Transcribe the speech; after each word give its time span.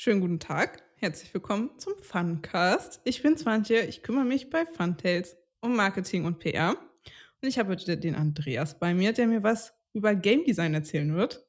Schönen 0.00 0.20
guten 0.20 0.38
Tag, 0.38 0.84
herzlich 0.94 1.34
willkommen 1.34 1.76
zum 1.76 1.92
Funcast. 2.00 3.00
Ich 3.02 3.20
bin 3.20 3.36
Swantje, 3.36 3.80
ich 3.80 4.04
kümmere 4.04 4.24
mich 4.24 4.48
bei 4.48 4.64
Funtails 4.64 5.36
um 5.60 5.74
Marketing 5.74 6.24
und 6.24 6.38
PR. 6.38 6.76
Und 7.42 7.48
ich 7.48 7.58
habe 7.58 7.70
heute 7.70 7.98
den 7.98 8.14
Andreas 8.14 8.78
bei 8.78 8.94
mir, 8.94 9.12
der 9.12 9.26
mir 9.26 9.42
was 9.42 9.74
über 9.92 10.14
Game 10.14 10.44
Design 10.44 10.72
erzählen 10.72 11.16
wird. 11.16 11.44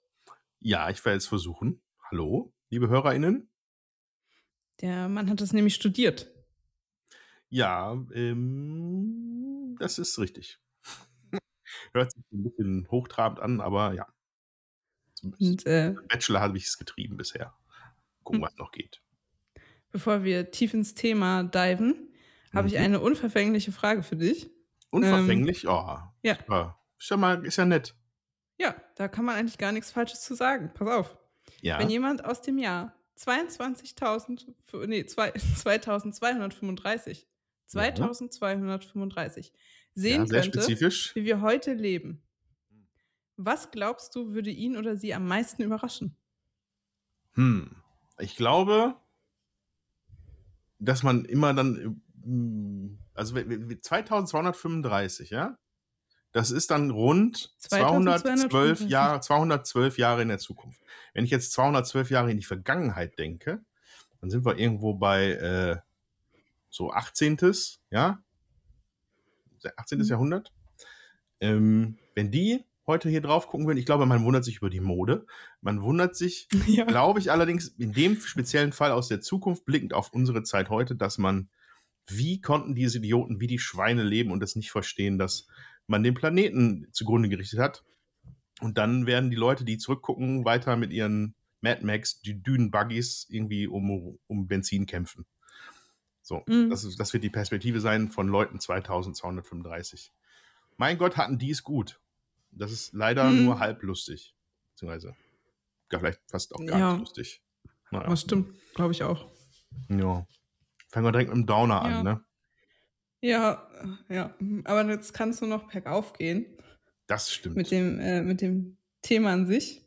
Ja, 0.62 0.90
ich 0.90 1.06
werde 1.06 1.18
es 1.18 1.28
versuchen. 1.28 1.80
Hallo, 2.10 2.52
liebe 2.72 2.90
HörerInnen. 2.90 3.52
Der 4.82 5.10
Mann 5.10 5.30
hat 5.30 5.42
es 5.42 5.54
nämlich 5.54 5.76
studiert. 5.76 6.34
Ja, 7.50 8.04
ähm, 8.16 9.76
das 9.78 10.00
ist 10.00 10.18
richtig. 10.18 10.60
Hört 11.94 12.14
sich 12.14 12.24
ein 12.32 12.42
bisschen 12.42 12.88
hochtrabend 12.90 13.42
an, 13.42 13.62
aber 13.62 13.94
ja. 13.94 14.08
Und, 15.22 15.68
äh, 15.68 15.94
Bachelor 16.08 16.40
habe 16.40 16.58
ich 16.58 16.66
es 16.66 16.80
getrieben 16.80 17.16
bisher. 17.16 17.54
Gucken, 18.24 18.42
Hm. 18.42 18.48
was 18.48 18.56
noch 18.58 18.72
geht. 18.72 19.02
bevor 19.92 20.24
wir 20.24 20.52
tief 20.52 20.74
ins 20.76 20.94
Thema 20.94 21.44
diven, 21.44 22.14
habe 22.54 22.68
ich 22.68 22.74
Mhm. 22.76 22.80
eine 22.80 23.00
unverfängliche 23.00 23.72
Frage 23.72 24.04
für 24.04 24.16
dich. 24.16 24.50
Unverfänglich? 24.92 25.68
oh, 25.68 25.72
Ähm, 25.90 26.10
ja. 26.24 26.36
super. 26.36 26.80
Ist 27.00 27.10
ja 27.10 27.18
mal, 27.18 27.44
ist 27.46 27.56
ja 27.58 27.66
nett. 27.66 27.96
Ja, 28.60 28.76
da 28.96 29.08
kann 29.08 29.26
man 29.26 29.36
eigentlich 29.36 29.58
gar 29.58 29.72
nichts 29.72 29.90
Falsches 29.92 30.22
zu 30.22 30.36
sagen. 30.36 30.72
Pass 30.76 30.88
auf. 30.88 31.18
Ja. 31.62 31.80
Wenn 31.80 31.90
jemand 31.90 32.24
aus 32.26 32.42
dem 32.42 32.58
Jahr 32.60 32.96
22.000, 33.16 34.54
für- 34.66 34.86
nee, 34.86 35.06
zwei- 35.06 35.32
2235, 35.56 37.28
2235 37.66 39.52
sehen 39.96 40.26
ja, 40.26 40.42
könnte, 40.42 40.60
spezifisch. 40.62 41.16
wie 41.16 41.26
wir 41.26 41.42
heute 41.42 41.74
leben, 41.74 42.22
was 43.38 43.72
glaubst 43.72 44.16
du, 44.16 44.34
würde 44.34 44.50
ihn 44.52 44.78
oder 44.78 44.96
sie 44.98 45.14
am 45.14 45.28
meisten 45.28 45.64
überraschen? 45.64 46.16
Hm. 47.34 47.79
Ich 48.20 48.36
glaube, 48.36 48.96
dass 50.80 51.04
man 51.04 51.26
immer 51.26 51.54
dann, 51.54 52.00
äh, 52.26 52.98
also 53.14 53.36
we- 53.36 53.70
we- 53.70 53.80
2235, 53.82 55.30
ja? 55.30 55.58
Das 56.32 56.52
ist 56.52 56.70
dann 56.70 56.92
rund 56.92 57.54
212 57.58 58.50
2235. 58.80 58.90
Jahre, 58.90 59.20
212 59.20 59.98
Jahre 59.98 60.22
in 60.22 60.28
der 60.28 60.38
Zukunft. 60.38 60.80
Wenn 61.14 61.26
ich 61.26 61.32
jetzt 61.32 61.52
212 61.54 62.12
Jahre 62.12 62.30
in 62.30 62.38
die 62.38 62.46
Vergangenheit 62.46 63.18
denke, 63.18 63.64
dann 64.22 64.30
sind 64.30 64.46
wir 64.46 64.58
irgendwo 64.60 64.94
bei 64.94 65.32
äh, 65.32 65.78
so 66.70 66.92
18. 66.92 67.38
Ja? 67.90 68.22
18. 69.76 70.00
Mhm. 70.00 70.04
Jahrhundert. 70.06 70.54
Ähm, 71.42 71.98
wenn 72.16 72.30
die 72.32 72.64
heute 72.90 73.08
hier 73.10 73.22
drauf 73.22 73.48
gucken 73.48 73.68
würden, 73.68 73.78
ich 73.78 73.86
glaube, 73.86 74.06
man 74.06 74.24
wundert 74.24 74.44
sich 74.44 74.58
über 74.58 74.70
die 74.70 74.82
Mode. 74.82 75.26
Man 75.62 75.82
wundert 75.82 76.16
sich 76.16 76.48
ja. 76.68 76.84
glaube 76.86 77.20
ich 77.20 77.32
allerdings 77.32 77.68
in 77.70 77.94
dem 77.94 78.20
speziellen 78.20 78.74
Fall 78.74 78.92
aus 78.92 79.08
der 79.08 79.22
Zukunft 79.22 79.64
blickend 79.66 79.94
auf 79.94 80.12
unsere 80.12 80.44
Zeit 80.44 80.70
heute, 80.70 80.96
dass 80.96 81.18
man, 81.18 81.50
wie 82.08 82.42
konnten 82.42 82.76
diese 82.76 82.98
Idioten 82.98 83.40
wie 83.40 83.48
die 83.48 83.60
Schweine 83.60 84.04
leben 84.04 84.32
und 84.32 84.44
es 84.44 84.56
nicht 84.56 84.72
verstehen, 84.72 85.18
dass 85.18 85.48
man 85.88 86.04
den 86.04 86.14
Planeten 86.16 86.88
zugrunde 86.92 87.30
gerichtet 87.30 87.60
hat. 87.60 87.84
Und 88.60 88.78
dann 88.78 89.06
werden 89.06 89.30
die 89.30 89.38
Leute, 89.38 89.64
die 89.64 89.78
zurückgucken, 89.78 90.44
weiter 90.44 90.76
mit 90.76 90.92
ihren 90.92 91.36
Mad 91.62 91.86
Max, 91.86 92.20
die 92.22 92.42
Dünen-Buggies 92.42 93.28
irgendwie 93.30 93.68
um, 93.68 94.20
um 94.28 94.48
Benzin 94.48 94.86
kämpfen. 94.86 95.26
So, 96.22 96.44
Mhm. 96.48 96.70
das, 96.70 96.84
ist, 96.84 97.00
das 97.00 97.14
wird 97.14 97.24
die 97.24 97.30
Perspektive 97.30 97.80
sein 97.82 98.10
von 98.10 98.28
Leuten 98.28 98.60
2235. 98.60 100.12
Mein 100.78 100.98
Gott, 100.98 101.18
hatten 101.18 101.38
die 101.38 101.52
es 101.52 101.64
gut. 101.64 102.00
Das 102.52 102.72
ist 102.72 102.94
leider 102.94 103.30
Mhm. 103.30 103.46
nur 103.46 103.60
halb 103.60 103.84
lustig. 103.84 104.36
Beziehungsweise 104.72 105.16
gar 105.90 106.00
vielleicht 106.02 106.22
fast 106.30 106.54
auch 106.54 106.66
gar 106.66 106.80
Ja. 106.80 106.92
nicht 106.94 107.00
lustig. 107.02 107.42
Naja. 107.92 108.08
Das 108.10 108.22
stimmt, 108.22 108.56
glaube 108.76 108.92
ich 108.94 109.04
auch. 109.04 109.32
Ja. 109.90 110.26
Fangen 110.92 111.06
wir 111.06 111.12
direkt 111.12 111.30
mit 111.30 111.38
dem 111.38 111.46
Downer 111.46 111.76
Ja. 111.76 111.82
an, 112.00 112.04
ne? 112.04 112.26
Ja, 113.22 113.98
äh, 114.10 114.16
ja. 114.16 114.36
Aber 114.66 114.86
jetzt 114.90 115.14
kannst 115.14 115.42
du 115.42 115.46
noch 115.46 115.70
bergauf 115.72 116.14
gehen. 116.14 116.46
Das 117.08 117.32
stimmt. 117.34 117.56
mit 117.56 117.72
dem, 117.72 118.00
äh, 118.00 118.22
mit 118.22 118.40
dem 118.42 118.78
Thema 119.02 119.34
an 119.34 119.48
sich. 119.48 119.84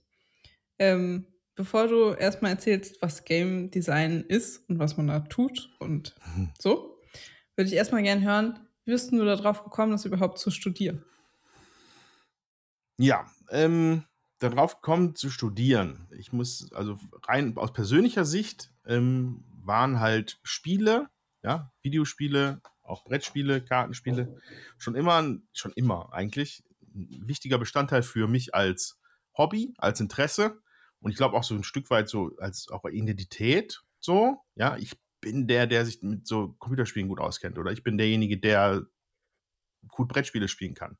Ähm, 0.78 1.26
bevor 1.54 1.86
du 1.86 2.12
erstmal 2.14 2.50
erzählst, 2.52 3.00
was 3.00 3.24
Game 3.24 3.70
Design 3.70 4.22
ist 4.22 4.68
und 4.68 4.78
was 4.80 4.96
man 4.96 5.06
da 5.06 5.20
tut 5.20 5.70
und 5.78 6.14
Mhm. 6.36 6.50
so, 6.58 6.98
würde 7.56 7.68
ich 7.68 7.76
erstmal 7.76 8.02
gerne 8.02 8.22
hören, 8.22 8.58
wie 8.84 8.90
bist 8.90 9.12
du 9.12 9.24
darauf 9.24 9.62
gekommen, 9.62 9.92
das 9.92 10.04
überhaupt 10.04 10.38
zu 10.38 10.50
studieren? 10.50 11.04
Ja, 12.98 13.26
ähm, 13.50 14.04
darauf 14.38 14.76
gekommen 14.76 15.14
zu 15.14 15.30
studieren. 15.30 16.08
Ich 16.16 16.32
muss, 16.32 16.72
also 16.72 16.98
rein 17.24 17.56
aus 17.56 17.72
persönlicher 17.72 18.24
Sicht 18.24 18.72
ähm, 18.86 19.44
waren 19.64 20.00
halt 20.00 20.40
Spiele, 20.42 21.08
ja, 21.42 21.72
Videospiele, 21.82 22.60
auch 22.82 23.04
Brettspiele, 23.04 23.64
Kartenspiele, 23.64 24.36
schon 24.78 24.94
immer, 24.94 25.38
schon 25.52 25.72
immer 25.72 26.12
eigentlich 26.12 26.64
ein 26.94 27.26
wichtiger 27.26 27.58
Bestandteil 27.58 28.02
für 28.02 28.28
mich 28.28 28.54
als 28.54 29.00
Hobby, 29.36 29.74
als 29.78 30.00
Interesse 30.00 30.60
und 31.00 31.10
ich 31.10 31.16
glaube 31.16 31.36
auch 31.36 31.44
so 31.44 31.54
ein 31.54 31.64
Stück 31.64 31.90
weit 31.90 32.08
so 32.08 32.32
als 32.38 32.68
auch 32.68 32.84
Identität, 32.84 33.82
so, 33.98 34.38
ja, 34.56 34.76
ich 34.76 34.98
bin 35.20 35.46
der, 35.46 35.66
der 35.66 35.86
sich 35.86 36.02
mit 36.02 36.26
so 36.26 36.54
Computerspielen 36.58 37.08
gut 37.08 37.20
auskennt 37.20 37.58
oder 37.58 37.72
ich 37.72 37.82
bin 37.82 37.96
derjenige, 37.96 38.38
der 38.38 38.84
gut 39.88 40.08
Brettspiele 40.08 40.48
spielen 40.48 40.74
kann. 40.74 40.98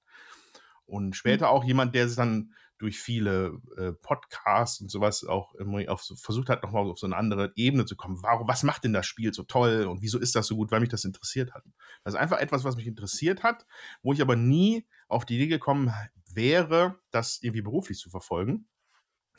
Und 0.93 1.17
später 1.17 1.49
auch 1.49 1.65
jemand, 1.65 1.95
der 1.95 2.07
sich 2.07 2.19
dann 2.19 2.53
durch 2.77 3.01
viele 3.01 3.63
äh, 3.79 3.93
Podcasts 3.93 4.83
und 4.83 4.91
sowas 4.91 5.25
auch 5.25 5.55
auf 5.89 6.03
versucht 6.17 6.51
hat, 6.51 6.63
nochmal 6.63 6.83
auf 6.83 6.99
so 6.99 7.07
eine 7.07 7.17
andere 7.17 7.51
Ebene 7.57 7.87
zu 7.87 7.97
kommen. 7.97 8.23
Warum, 8.23 8.47
was 8.47 8.63
macht 8.63 8.85
denn 8.85 8.93
das 8.93 9.07
Spiel 9.07 9.33
so 9.33 9.43
toll 9.43 9.87
und 9.87 10.03
wieso 10.03 10.19
ist 10.19 10.35
das 10.35 10.47
so 10.47 10.55
gut, 10.55 10.71
weil 10.71 10.81
mich 10.81 10.91
das 10.91 11.07
interessiert 11.07 11.55
hat. 11.55 11.65
Das 12.05 12.13
ist 12.13 12.21
einfach 12.21 12.41
etwas, 12.41 12.65
was 12.65 12.77
mich 12.77 12.87
interessiert 12.87 13.43
hat, 13.43 13.65
wo 14.03 14.13
ich 14.13 14.21
aber 14.21 14.37
nie 14.37 14.87
auf 15.09 15.25
die 15.25 15.37
Idee 15.37 15.47
gekommen 15.47 15.95
wäre, 16.31 16.99
das 17.11 17.39
irgendwie 17.41 17.63
beruflich 17.63 17.97
zu 17.97 18.11
verfolgen. 18.11 18.69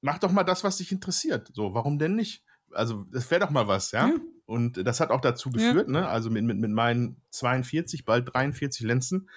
Mach 0.00 0.18
doch 0.18 0.30
mal 0.30 0.44
das, 0.44 0.62
was 0.62 0.76
dich 0.76 0.92
interessiert. 0.92 1.50
So, 1.52 1.74
warum 1.74 1.98
denn 1.98 2.14
nicht? 2.14 2.44
Also, 2.72 3.04
das 3.10 3.28
wäre 3.30 3.40
doch 3.40 3.50
mal 3.50 3.66
was, 3.66 3.90
ja? 3.90 4.08
Ja. 4.08 4.14
Und 4.46 4.86
das 4.86 5.00
hat 5.00 5.10
auch 5.10 5.20
dazu 5.20 5.50
Ja. 5.50 5.54
geführt, 5.54 5.88
ne? 5.88 6.06
Also 6.08 6.30
mit, 6.30 6.44
mit, 6.44 6.58
mit 6.58 6.70
meinen 6.70 7.20
42, 7.30 8.04
bald 8.04 8.32
43 8.32 8.86
Lenzen, 8.86 9.28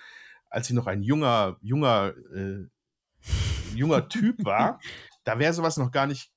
als 0.49 0.69
ich 0.69 0.75
noch 0.75 0.85
ein 0.87 1.01
junger, 1.01 1.57
junger, 1.61 2.13
äh, 2.35 2.67
junger 3.73 4.07
Typ 4.07 4.45
war, 4.45 4.79
da 5.23 5.39
wäre 5.39 5.53
sowas 5.53 5.77
noch 5.77 5.91
gar 5.91 6.05
nicht 6.07 6.30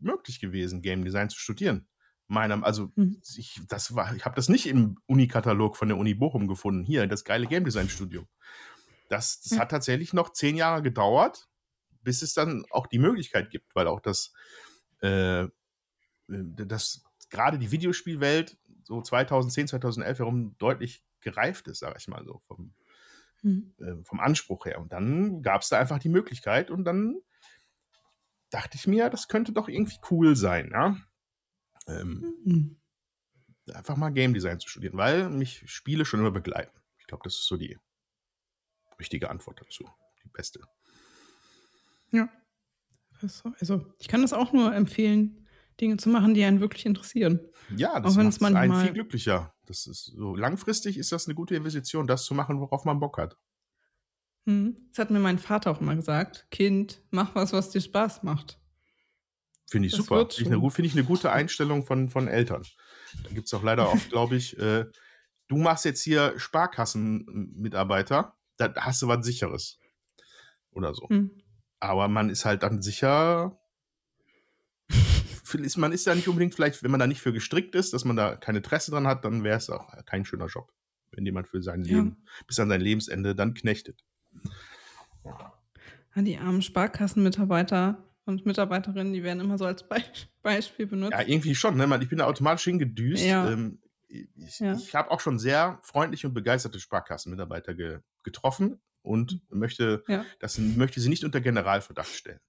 möglich 0.00 0.40
gewesen, 0.40 0.82
Game 0.82 1.04
Design 1.04 1.28
zu 1.30 1.38
studieren. 1.38 1.88
Meiner, 2.26 2.62
also 2.64 2.92
Mhm. 2.94 3.20
ich, 3.36 3.60
das 3.68 3.94
war, 3.94 4.14
ich 4.14 4.24
habe 4.24 4.36
das 4.36 4.48
nicht 4.48 4.66
im 4.66 4.98
Uni-Katalog 5.06 5.76
von 5.76 5.88
der 5.88 5.96
Uni 5.96 6.14
Bochum 6.14 6.46
gefunden. 6.46 6.84
Hier, 6.84 7.06
das 7.06 7.24
geile 7.24 7.46
Game 7.46 7.64
Design 7.64 7.88
Studium. 7.88 8.26
Das, 9.08 9.40
das 9.40 9.52
Ja. 9.52 9.60
hat 9.60 9.70
tatsächlich 9.70 10.12
noch 10.12 10.32
zehn 10.32 10.56
Jahre 10.56 10.82
gedauert, 10.82 11.48
bis 12.02 12.20
es 12.22 12.34
dann 12.34 12.64
auch 12.70 12.86
die 12.86 12.98
Möglichkeit 12.98 13.50
gibt, 13.50 13.74
weil 13.74 13.86
auch 13.86 14.00
das, 14.00 14.32
äh, 15.00 15.46
das 16.28 17.02
gerade 17.30 17.58
die 17.58 17.70
Videospielwelt 17.70 18.58
so 18.84 19.00
2010, 19.02 19.68
2011 19.68 20.18
herum 20.18 20.56
deutlich 20.58 21.02
gereift 21.20 21.68
ist, 21.68 21.80
sage 21.80 21.96
ich 21.98 22.08
mal 22.08 22.24
so, 22.24 22.40
vom, 22.46 22.74
Hm. 23.42 23.72
äh, 23.78 24.04
vom 24.04 24.20
Anspruch 24.20 24.66
her. 24.66 24.80
Und 24.80 24.92
dann 24.92 25.42
gab 25.42 25.62
es 25.62 25.68
da 25.68 25.78
einfach 25.78 25.98
die 25.98 26.08
Möglichkeit 26.08 26.70
und 26.70 26.84
dann 26.84 27.16
dachte 28.50 28.76
ich 28.76 28.86
mir, 28.86 29.10
das 29.10 29.28
könnte 29.28 29.52
doch 29.52 29.68
irgendwie 29.68 29.98
cool 30.10 30.36
sein, 30.36 30.70
ja. 30.72 30.96
Ähm, 31.86 32.34
Hm. 32.44 32.76
einfach 33.74 33.96
mal 33.96 34.10
Game 34.10 34.34
Design 34.34 34.60
zu 34.60 34.68
studieren, 34.68 34.96
weil 34.96 35.28
mich 35.30 35.62
Spiele 35.70 36.04
schon 36.04 36.20
immer 36.20 36.30
begleiten. 36.30 36.78
Ich 36.98 37.06
glaube, 37.06 37.22
das 37.24 37.34
ist 37.34 37.46
so 37.46 37.56
die 37.56 37.78
richtige 38.98 39.30
Antwort 39.30 39.60
dazu. 39.60 39.88
Die 40.24 40.28
beste. 40.28 40.60
Ja. 42.10 42.28
Also, 43.20 43.52
Also, 43.60 43.94
ich 43.98 44.08
kann 44.08 44.22
das 44.22 44.32
auch 44.32 44.52
nur 44.52 44.74
empfehlen, 44.74 45.46
Dinge 45.80 45.96
zu 45.96 46.08
machen, 46.08 46.34
die 46.34 46.44
einen 46.44 46.60
wirklich 46.60 46.86
interessieren. 46.86 47.40
Ja, 47.76 48.00
das 48.00 48.16
macht 48.16 48.42
einen 48.42 48.74
viel 48.74 48.92
glücklicher. 48.92 49.54
Das 49.66 49.86
ist 49.86 50.06
so 50.06 50.34
langfristig 50.34 50.98
ist 50.98 51.12
das 51.12 51.26
eine 51.26 51.34
gute 51.34 51.54
Investition, 51.54 52.06
das 52.06 52.24
zu 52.24 52.34
machen, 52.34 52.60
worauf 52.60 52.84
man 52.84 53.00
Bock 53.00 53.18
hat. 53.18 53.36
Hm. 54.48 54.76
Das 54.88 55.00
hat 55.00 55.10
mir 55.10 55.18
mein 55.18 55.38
Vater 55.38 55.70
auch 55.70 55.82
immer 55.82 55.94
gesagt. 55.94 56.46
Kind, 56.50 57.02
mach 57.10 57.34
was, 57.34 57.52
was 57.52 57.68
dir 57.68 57.82
Spaß 57.82 58.22
macht. 58.22 58.58
Finde 59.70 59.88
ich 59.88 59.92
Das 59.92 60.06
super. 60.06 60.26
Finde 60.30 60.86
ich, 60.86 60.94
eine, 60.94 61.04
gute 61.04 61.30
Einstellung 61.30 61.84
von, 61.84 62.08
von 62.08 62.28
Eltern. 62.28 62.62
Da 63.24 63.28
gibt 63.28 63.46
es 63.46 63.52
auch 63.52 63.62
leider 63.62 63.92
oft, 63.92 64.08
glaube 64.08 64.36
ich, 64.36 64.58
äh, 64.58 64.86
du 65.48 65.58
machst 65.58 65.84
jetzt 65.84 66.02
hier 66.02 66.32
Sparkassenmitarbeiter, 66.38 68.38
da 68.56 68.74
hast 68.76 69.02
du 69.02 69.08
was 69.08 69.26
Sicheres. 69.26 69.78
Oder 70.70 70.94
so. 70.94 71.06
Hm. 71.10 71.30
aber 71.80 72.08
man 72.08 72.30
ist 72.30 72.46
halt 72.46 72.62
dann 72.62 72.82
sicher 72.82 73.58
man 75.76 75.92
ist 75.92 76.06
ja 76.06 76.14
nicht 76.14 76.28
unbedingt 76.28 76.54
vielleicht, 76.54 76.82
wenn 76.82 76.90
man 76.90 77.00
da 77.00 77.06
nicht 77.06 77.20
für 77.20 77.32
gestrickt 77.32 77.74
ist, 77.74 77.92
dass 77.92 78.04
man 78.04 78.16
da 78.16 78.36
kein 78.36 78.56
Interesse 78.56 78.90
dran 78.90 79.06
hat, 79.06 79.24
dann 79.24 79.44
wäre 79.44 79.56
es 79.56 79.70
auch 79.70 79.88
kein 80.04 80.24
schöner 80.24 80.46
Job, 80.46 80.70
wenn 81.12 81.24
jemand 81.24 81.48
für 81.48 81.62
sein 81.62 81.84
Ja. 81.84 81.96
Leben 81.96 82.24
bis 82.46 82.60
an 82.60 82.68
sein 82.68 82.80
Lebensende 82.80 83.34
dann 83.34 83.54
knechtet. 83.54 84.04
Die 86.16 86.36
armen 86.36 86.62
Sparkassenmitarbeiter 86.62 88.04
und 88.24 88.44
Mitarbeiterinnen, 88.44 89.12
die 89.12 89.22
werden 89.22 89.40
immer 89.40 89.56
so 89.56 89.64
als 89.64 89.88
Bei 89.88 90.02
Beispiel 90.42 90.86
benutzt. 90.86 91.12
Ja, 91.12 91.22
irgendwie 91.22 91.54
schon, 91.54 91.76
ne? 91.76 91.98
Ich 92.02 92.08
bin 92.08 92.18
da 92.18 92.26
automatisch 92.26 92.64
hingedüst. 92.64 93.24
Ja. 93.24 93.48
Ähm, 93.50 93.80
ich 94.08 94.58
Ja. 94.58 94.74
ich 94.74 94.94
habe 94.94 95.10
auch 95.10 95.20
schon 95.20 95.38
sehr 95.38 95.78
freundliche 95.82 96.26
und 96.26 96.34
begeisterte 96.34 96.80
Sparkassenmitarbeiter 96.80 97.74
ge 97.74 98.00
getroffen 98.24 98.80
und 99.02 99.40
möchte 99.50 100.02
Ja. 100.08 100.24
das 100.40 100.58
möchte 100.58 101.00
sie 101.00 101.08
nicht 101.08 101.24
unter 101.24 101.40
Generalverdacht 101.40 102.08
stellen. 102.14 102.40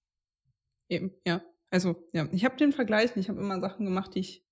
Eben, 0.89 1.11
ja. 1.25 1.41
Also, 1.69 2.07
ja, 2.13 2.27
ich 2.31 2.45
habe 2.45 2.57
den 2.57 2.71
Vergleich 2.73 3.15
nicht. 3.15 3.25
Ich 3.25 3.29
habe 3.29 3.39
immer 3.39 3.59
Sachen 3.61 3.85
gemacht, 3.85 4.15
die 4.15 4.19
ich 4.21 4.43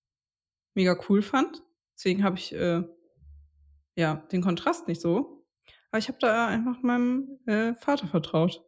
mega 0.75 0.95
cool 1.09 1.23
fand. 1.23 1.63
Deswegen 1.95 2.23
habe 2.23 2.38
ich, 2.38 2.53
äh, 2.53 2.83
ja, 3.95 4.15
den 4.31 4.44
Kontrast 4.44 4.88
nicht 4.88 5.01
so. 5.01 5.37
Aber 5.92 6.00
ich 6.00 6.07
habe 6.10 6.18
da 6.19 6.48
einfach 6.48 6.81
meinem, 6.84 7.39
äh, 7.45 7.74
Vater 7.75 8.07
vertraut. 8.07 8.63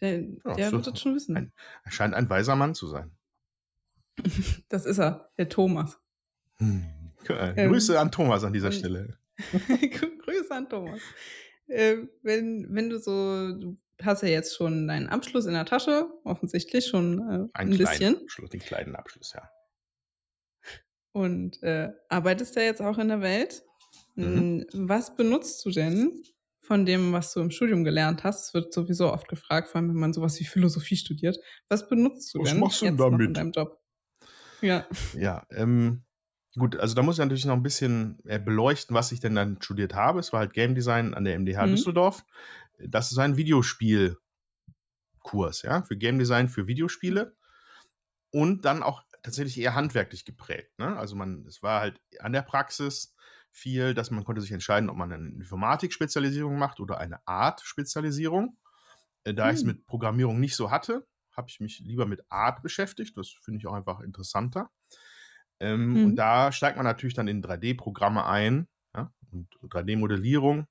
Der 0.00 0.20
Ja, 0.22 0.54
der 0.54 0.72
wird 0.72 0.86
das 0.86 1.00
schon 1.00 1.14
wissen. 1.16 1.36
ein 1.36 1.52
er 1.84 1.90
scheint 1.90 2.14
ein 2.14 2.30
weiser 2.30 2.54
Mann 2.56 2.74
zu 2.74 2.86
sein. 2.86 3.16
Das 4.68 4.86
ist 4.86 4.98
er, 4.98 5.30
der 5.38 5.48
Thomas. 5.48 5.98
Hm. 6.58 6.84
Äh, 7.28 7.54
Ähm, 7.56 7.70
Grüße 7.72 7.98
an 7.98 8.10
Thomas 8.12 8.44
an 8.44 8.52
dieser 8.52 8.68
und- 8.68 8.74
Stelle. 8.74 9.18
Grüße 9.38 10.50
an 10.50 10.68
Thomas. 10.68 11.00
Äh, 11.66 11.98
wenn 12.22 12.66
wenn 12.74 12.88
du 12.90 12.98
so 12.98 13.52
du 13.54 13.78
hast 14.00 14.22
ja 14.22 14.28
jetzt 14.28 14.56
schon 14.56 14.86
deinen 14.88 15.08
Abschluss 15.08 15.46
in 15.46 15.54
der 15.54 15.64
Tasche, 15.66 16.08
offensichtlich 16.24 16.86
schon, 16.86 17.18
äh, 17.18 17.48
Einen 17.58 17.72
'n 17.72 17.78
bisschen 17.78 18.16
Abschluss 18.22 18.50
den 18.50 18.60
kleinen 18.60 18.94
Abschluss, 18.96 19.32
ja. 19.34 19.50
und, 21.12 21.60
äh, 21.64 21.90
arbeitest 22.08 22.54
ja 22.56 22.62
jetzt 22.62 22.80
auch 22.80 22.98
in 22.98 23.08
der 23.08 23.20
Welt. 23.20 23.64
Mhm. 24.20 24.44
Hm, 24.44 24.66
was 24.72 25.14
benutzt 25.16 25.64
du 25.64 25.70
denn 25.70 26.22
von 26.60 26.84
dem, 26.86 27.12
was 27.12 27.32
du 27.32 27.40
im 27.40 27.50
Studium 27.50 27.84
gelernt 27.84 28.24
hast? 28.24 28.48
Es 28.48 28.54
wird 28.54 28.72
sowieso 28.72 29.12
oft 29.12 29.28
gefragt, 29.28 29.68
vor 29.68 29.80
allem 29.80 29.90
wenn 29.90 29.96
man 30.00 30.12
so 30.12 30.20
was 30.22 30.38
wie 30.40 30.44
Philosophie 30.44 30.96
studiert. 30.96 31.38
Was 31.68 31.88
benutzt 31.88 32.32
du 32.34 32.38
Was 32.38 32.54
denn 32.54 32.56
machst 32.56 32.80
du 32.80 32.86
jetzt 32.86 33.08
noch 33.10 33.20
in 33.26 33.34
damit? 33.34 33.34
deinem 33.34 33.52
Job? 33.52 33.80
Ja. 34.62 34.88
Ja, 35.12 35.46
ähm, 35.50 36.04
gut, 36.56 36.76
also 36.76 36.94
da 36.94 37.02
muss 37.02 37.16
ich 37.16 37.20
natürlich 37.20 37.44
noch 37.46 37.54
ein 37.54 37.62
bisschen, 37.62 38.18
äh, 38.26 38.38
beleuchten, 38.38 38.94
was 38.94 39.12
ich 39.12 39.20
denn 39.20 39.34
dann 39.34 39.60
studiert 39.62 39.94
habe. 39.94 40.20
Es 40.20 40.32
war 40.32 40.40
halt 40.40 40.52
Game 40.52 40.74
Design 40.74 41.14
an 41.14 41.24
der 41.24 41.34
MDH 41.34 41.66
Mhm. 41.66 41.68
Düsseldorf. 41.68 42.24
Das 42.78 43.10
ist 43.12 43.18
ein 43.18 43.36
Videospielkurs, 43.36 44.18
ja, 45.62 45.82
für 45.82 45.96
Game 45.96 46.18
Design 46.18 46.48
für 46.48 46.66
Videospiele 46.66 47.36
und 48.30 48.64
dann 48.64 48.82
auch 48.82 49.04
tatsächlich 49.22 49.58
eher 49.60 49.74
handwerklich 49.74 50.24
geprägt, 50.24 50.78
ne? 50.78 50.96
Also, 50.98 51.16
man 51.16 51.46
es 51.46 51.62
war 51.62 51.80
halt 51.80 52.00
an 52.20 52.32
der 52.32 52.42
Praxis 52.42 53.14
viel, 53.58 53.94
dass 53.94 54.10
man 54.10 54.24
konnte 54.24 54.40
sich 54.42 54.52
entscheiden, 54.52 54.90
ob 54.90 54.96
man 54.96 55.12
eine 55.12 55.28
Informatik-Spezialisierung 55.30 56.58
macht 56.58 56.80
oder 56.80 56.98
eine 56.98 57.26
Art-Spezialisierung. 57.26 58.58
Äh, 59.24 59.34
da 59.34 59.50
Hm. 59.50 59.66
mit 59.66 59.86
Programmierung 59.86 60.40
nicht 60.40 60.56
so 60.56 60.70
hatte, 60.70 61.06
habe 61.32 61.48
ich 61.50 61.60
mich 61.60 61.80
lieber 61.80 62.06
mit 62.06 62.24
Art 62.30 62.62
beschäftigt. 62.62 63.16
Das 63.16 63.30
finde 63.30 63.58
ich 63.58 63.66
auch 63.66 63.74
einfach 63.74 64.00
interessanter. 64.00 64.70
Ähm, 65.60 65.96
Mhm. 65.96 66.04
und 66.04 66.16
da 66.16 66.52
steigt 66.52 66.76
man 66.76 66.86
natürlich 66.86 67.14
dann 67.14 67.28
in 67.28 67.42
3D-Programme 67.42 68.26
ein, 68.26 68.68
ja, 68.96 69.12
und 69.32 69.48
3D-Modellierung. 69.70 70.66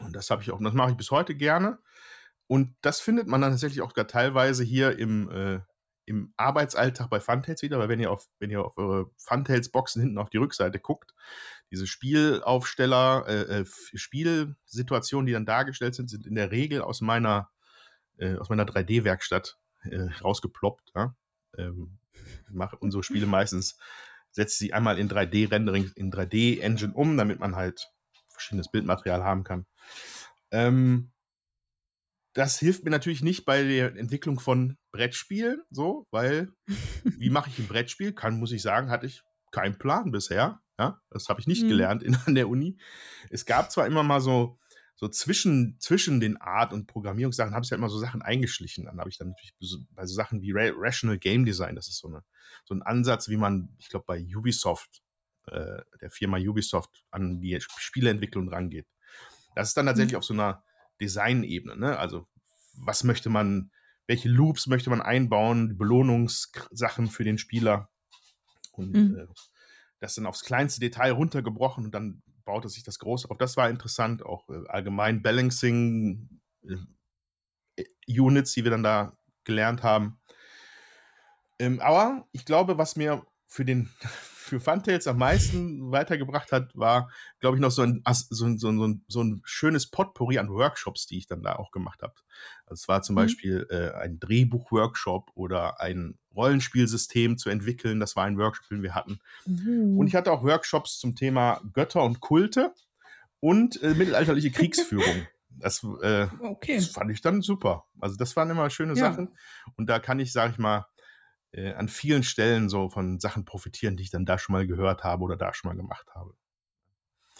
Und 0.00 0.16
das 0.16 0.30
habe 0.30 0.42
ich 0.42 0.50
auch 0.50 0.60
das 0.62 0.74
mache 0.74 0.90
ich 0.92 0.96
bis 0.96 1.10
heute 1.10 1.34
gerne. 1.34 1.78
Und 2.48 2.76
das 2.82 3.00
findet 3.00 3.28
man 3.28 3.40
dann 3.40 3.52
tatsächlich 3.52 3.82
auch 3.82 3.94
gar 3.94 4.08
teilweise 4.08 4.64
hier 4.64 4.98
im, 4.98 5.30
äh 5.30 5.60
im 6.06 6.34
Arbeitsalltag 6.36 7.10
bei 7.10 7.20
Funtails 7.20 7.62
wieder, 7.62 7.78
weil 7.78 7.88
wenn 7.88 8.00
ihr 8.00 8.10
auf 8.10 8.28
wenn 8.40 8.50
ihr 8.50 8.64
auf 8.64 8.76
eure 8.78 9.10
Funtails-Boxen 9.18 10.02
hinten 10.02 10.18
auf 10.18 10.30
die 10.30 10.38
Rückseite 10.38 10.80
guckt, 10.80 11.14
diese 11.72 11.86
Spielaufsteller, 11.88 13.24
äh, 13.26 13.60
äh, 13.62 13.66
Spielsituationen, 13.66 15.26
die 15.26 15.32
dann 15.32 15.46
dargestellt 15.46 15.94
sind, 15.96 16.10
sind 16.10 16.26
in 16.26 16.36
der 16.36 16.52
Regel 16.52 16.82
aus 16.82 17.00
meiner 17.00 17.50
äh, 18.18 18.36
meiner 18.48 18.66
3D-Werkstatt, 18.66 19.58
äh, 19.84 20.08
rausgeploppt, 20.22 20.92
ja. 20.94 21.16
Ähm, 21.58 21.98
ich 22.14 22.54
mache 22.54 22.76
unsere 22.76 23.02
Spiele 23.02 23.26
meistens 23.26 23.78
setze 24.30 24.58
sie 24.58 24.72
einmal 24.72 24.98
in 24.98 25.08
3D-Rendering 25.08 25.92
in 25.96 26.10
3D-Engine 26.10 26.94
um, 26.94 27.16
damit 27.16 27.40
man 27.40 27.56
halt 27.56 27.90
verschiedenes 28.28 28.70
Bildmaterial 28.70 29.24
haben 29.24 29.44
kann. 29.44 29.66
Ähm 30.50 31.12
das 32.34 32.58
hilft 32.58 32.84
mir 32.84 32.90
natürlich 32.90 33.22
nicht 33.22 33.44
bei 33.44 33.62
der 33.62 33.94
Entwicklung 33.96 34.40
von 34.40 34.78
Brettspielen 34.90 35.62
so, 35.70 36.06
weil 36.10 36.48
wie 37.18 37.30
mache 37.30 37.50
ich 37.50 37.58
'n 37.58 37.68
Brettspiel? 37.68 38.12
Kann 38.14 38.38
muss 38.38 38.52
ich 38.52 38.62
sagen, 38.62 38.90
hatte 38.90 39.06
ich 39.06 39.22
keinen 39.50 39.78
Plan 39.78 40.10
bisher, 40.12 40.61
ja? 40.78 41.00
Das 41.10 41.28
habe 41.28 41.40
ich 41.40 41.46
nicht 41.46 41.66
Mhm. 41.66 41.68
gelernt 41.68 42.02
in 42.02 42.14
an 42.26 42.34
der 42.34 42.48
Uni. 42.48 42.78
Es 43.30 43.46
gab 43.46 43.70
zwar 43.72 43.86
immer 43.86 44.02
mal 44.02 44.20
so 44.20 44.58
so 44.96 45.08
zwischen 45.08 45.78
zwischen 45.80 46.20
den 46.20 46.36
Art 46.40 46.72
und 46.72 46.86
Programmierungssachen 46.86 47.54
habe 47.54 47.64
sich 47.64 47.72
halt 47.72 47.80
immer 47.80 47.88
so 47.88 47.98
Sachen 47.98 48.22
eingeschlichen. 48.22 48.84
Dann 48.86 49.00
habe 49.00 49.10
ich 49.10 49.18
dann 49.18 49.28
natürlich 49.30 49.54
bei 49.92 50.06
so 50.06 50.14
Sachen 50.14 50.42
wie 50.42 50.52
Ra 50.52 50.70
Rational 50.76 51.18
Game 51.18 51.44
Design, 51.44 51.74
das 51.76 51.88
ist 51.88 51.98
so 51.98 52.08
'ne 52.08 52.22
so 52.64 52.74
'n 52.74 52.82
Ansatz, 52.82 53.28
wie 53.28 53.36
man, 53.36 53.74
ich 53.78 53.88
glaube, 53.88 54.04
bei 54.06 54.20
Ubisoft 54.36 55.02
äh, 55.48 55.82
der 56.00 56.10
Firma 56.10 56.38
Ubisoft 56.38 57.04
an 57.10 57.40
die 57.40 57.54
Sp 57.58 57.74
Spieleentwicklung 57.80 58.48
rangeht. 58.48 58.86
Das 59.54 59.68
ist 59.68 59.76
dann 59.76 59.86
tatsächlich 59.86 60.16
Mhm. 60.16 60.18
auf 60.18 60.24
so 60.24 60.34
'ner 60.34 60.64
Designebene, 61.00 61.76
ne? 61.76 61.98
Also, 61.98 62.28
was 62.74 63.04
möchte 63.04 63.30
man 63.30 63.72
welche 64.08 64.28
Loops 64.28 64.66
möchte 64.66 64.90
man 64.90 65.00
einbauen, 65.00 65.78
Belohnungskr 65.78 66.68
Sachen 66.72 67.08
für 67.08 67.24
den 67.24 67.38
Spieler 67.38 67.90
und, 68.72 68.94
Mhm. 68.94 69.16
äh, 69.16 69.26
das 70.02 70.16
dann 70.16 70.26
aufs 70.26 70.42
kleinste 70.42 70.80
Detail 70.80 71.12
runtergebrochen 71.12 71.84
und 71.84 71.94
dann 71.94 72.22
baute 72.44 72.68
sich 72.68 72.82
das 72.82 72.98
groß 72.98 73.30
auf. 73.30 73.38
Das 73.38 73.56
war 73.56 73.70
interessant, 73.70 74.24
auch, 74.24 74.48
äh, 74.50 74.66
allgemein 74.68 75.22
Balancing, 75.22 76.40
äh, 76.66 77.84
Units, 78.08 78.52
die 78.52 78.64
wir 78.64 78.72
dann 78.72 78.82
da 78.82 79.16
gelernt 79.44 79.82
haben. 79.82 80.18
Ähm, 81.58 81.80
aber 81.80 82.26
ich 82.32 82.44
glaube, 82.44 82.78
was 82.78 82.96
mir 82.96 83.24
für 83.46 83.64
den 83.64 83.90
für 84.52 84.60
Funtails 84.60 85.06
am 85.06 85.18
meisten 85.18 85.90
weitergebracht 85.92 86.52
hat, 86.52 86.76
war, 86.76 87.10
glaube 87.40 87.56
ich, 87.56 87.62
noch 87.62 87.70
so 87.70 87.82
'n 87.82 88.02
As 88.04 88.26
so 88.30 88.44
'n 88.46 88.58
so 88.58 88.70
so 88.72 88.84
'n 88.84 89.04
so 89.08 89.20
'n 89.22 89.40
schönes 89.44 89.90
Potpourri 89.90 90.38
an 90.38 90.50
Workshops, 90.50 91.06
die 91.06 91.18
ich 91.18 91.26
dann 91.26 91.42
da 91.42 91.56
auch 91.56 91.70
gemacht 91.70 92.02
habe. 92.02 92.14
Also, 92.66 92.82
es 92.82 92.88
war 92.88 93.02
zum 93.02 93.16
Mhm. 93.16 93.42
Beispiel, 93.42 93.66
äh, 93.70 93.92
ein 93.98 94.18
Drehbuch-Workshop 94.20 95.30
oder 95.34 95.80
ein 95.80 96.18
Rollenspielsystem 96.36 97.38
zu 97.38 97.48
entwickeln. 97.50 97.98
Das 98.00 98.14
war 98.16 98.24
ein 98.24 98.38
Workshop, 98.38 98.68
den 98.68 98.82
wir 98.82 98.94
hatten. 98.94 99.20
Und 99.94 100.06
ich 100.08 100.14
hatte 100.14 100.32
auch 100.32 100.42
Workshops 100.44 100.98
zum 100.98 101.16
Thema 101.16 101.60
Götter 101.72 102.02
und 102.04 102.20
Kulte 102.20 102.74
und, 103.40 103.82
äh, 103.82 103.94
mittelalterliche 103.94 104.52
Kriegsführung. 104.52 105.30
Das, 105.50 105.84
äh, 106.02 106.28
Okay. 106.40 106.80
das 106.80 106.88
fand 106.88 107.10
ich 107.12 107.20
dann 107.22 107.42
super. 107.42 107.86
Also, 108.00 108.16
das 108.16 108.36
waren 108.36 108.50
immer 108.50 108.70
schöne 108.70 108.94
Ja. 108.94 108.96
Sachen. 108.96 109.36
Und 109.76 109.88
da 109.90 109.98
kann 110.00 110.20
ich, 110.20 110.32
sage 110.32 110.52
ich 110.52 110.58
mal, 110.58 110.86
äh, 111.52 111.72
an 111.74 111.88
vielen 111.88 112.22
Stellen 112.24 112.68
so 112.70 112.88
von 112.90 113.20
Sachen 113.20 113.44
profitieren, 113.44 113.96
die 113.96 114.04
ich 114.04 114.10
dann 114.10 114.26
da 114.26 114.38
schon 114.38 114.54
mal 114.54 114.66
gehört 114.66 115.04
habe 115.04 115.24
oder 115.24 115.36
da 115.36 115.54
schon 115.54 115.70
mal 115.70 115.76
gemacht 115.76 116.08
habe. 116.14 116.34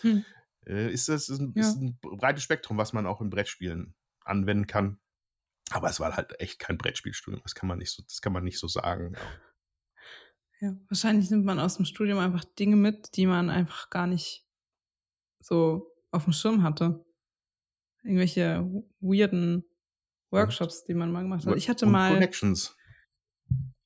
Hm. 0.03 0.23
Äh, 0.67 0.93
ist 0.93 1.09
das 1.09 1.29
ist 1.29 1.41
'n 1.41 1.55
Ja. 1.55 1.75
ist 1.75 1.77
'n 1.77 1.99
breites 2.01 2.43
Spektrum, 2.45 2.79
was 2.79 2.93
man 2.93 3.07
auch 3.07 3.21
in 3.21 3.31
Brettspielen 3.31 3.95
anwenden 4.25 4.67
kann. 4.67 4.99
Aber 5.71 5.91
es 5.91 6.01
war 6.01 6.17
halt 6.17 6.41
echt 6.41 6.59
kein 6.61 6.79
Brettspielstudium. 6.79 7.43
Das 7.45 7.55
kann 7.57 7.69
man 7.69 7.79
nicht 7.79 7.93
so 7.93 8.03
das 8.05 8.23
kann 8.23 8.33
man 8.35 8.45
nicht 8.45 8.59
so 8.61 8.69
sagen, 8.69 9.15
ja. 9.17 9.41
Ja, 10.61 10.77
wahrscheinlich 10.89 11.31
nimmt 11.31 11.45
man 11.45 11.59
aus'm 11.59 11.85
Studium 11.85 12.19
einfach 12.19 12.45
Dinge 12.45 12.77
mit, 12.77 13.17
die 13.17 13.27
man 13.27 13.51
einfach 13.51 13.91
gar 13.91 14.07
nicht 14.07 14.47
so 15.41 15.93
auf'm 16.13 16.33
Schirm 16.33 16.63
hatte. 16.63 17.05
Irgendwelche 18.05 18.67
weirden 19.01 19.65
Workshops, 20.31 20.85
die 20.85 20.95
man 20.95 21.13
mal 21.13 21.23
gemacht 21.23 21.47
hat. 21.47 21.57
Ich 21.57 21.69
hatte 21.71 21.87
mal 21.87 22.03
Connections. 22.05 22.75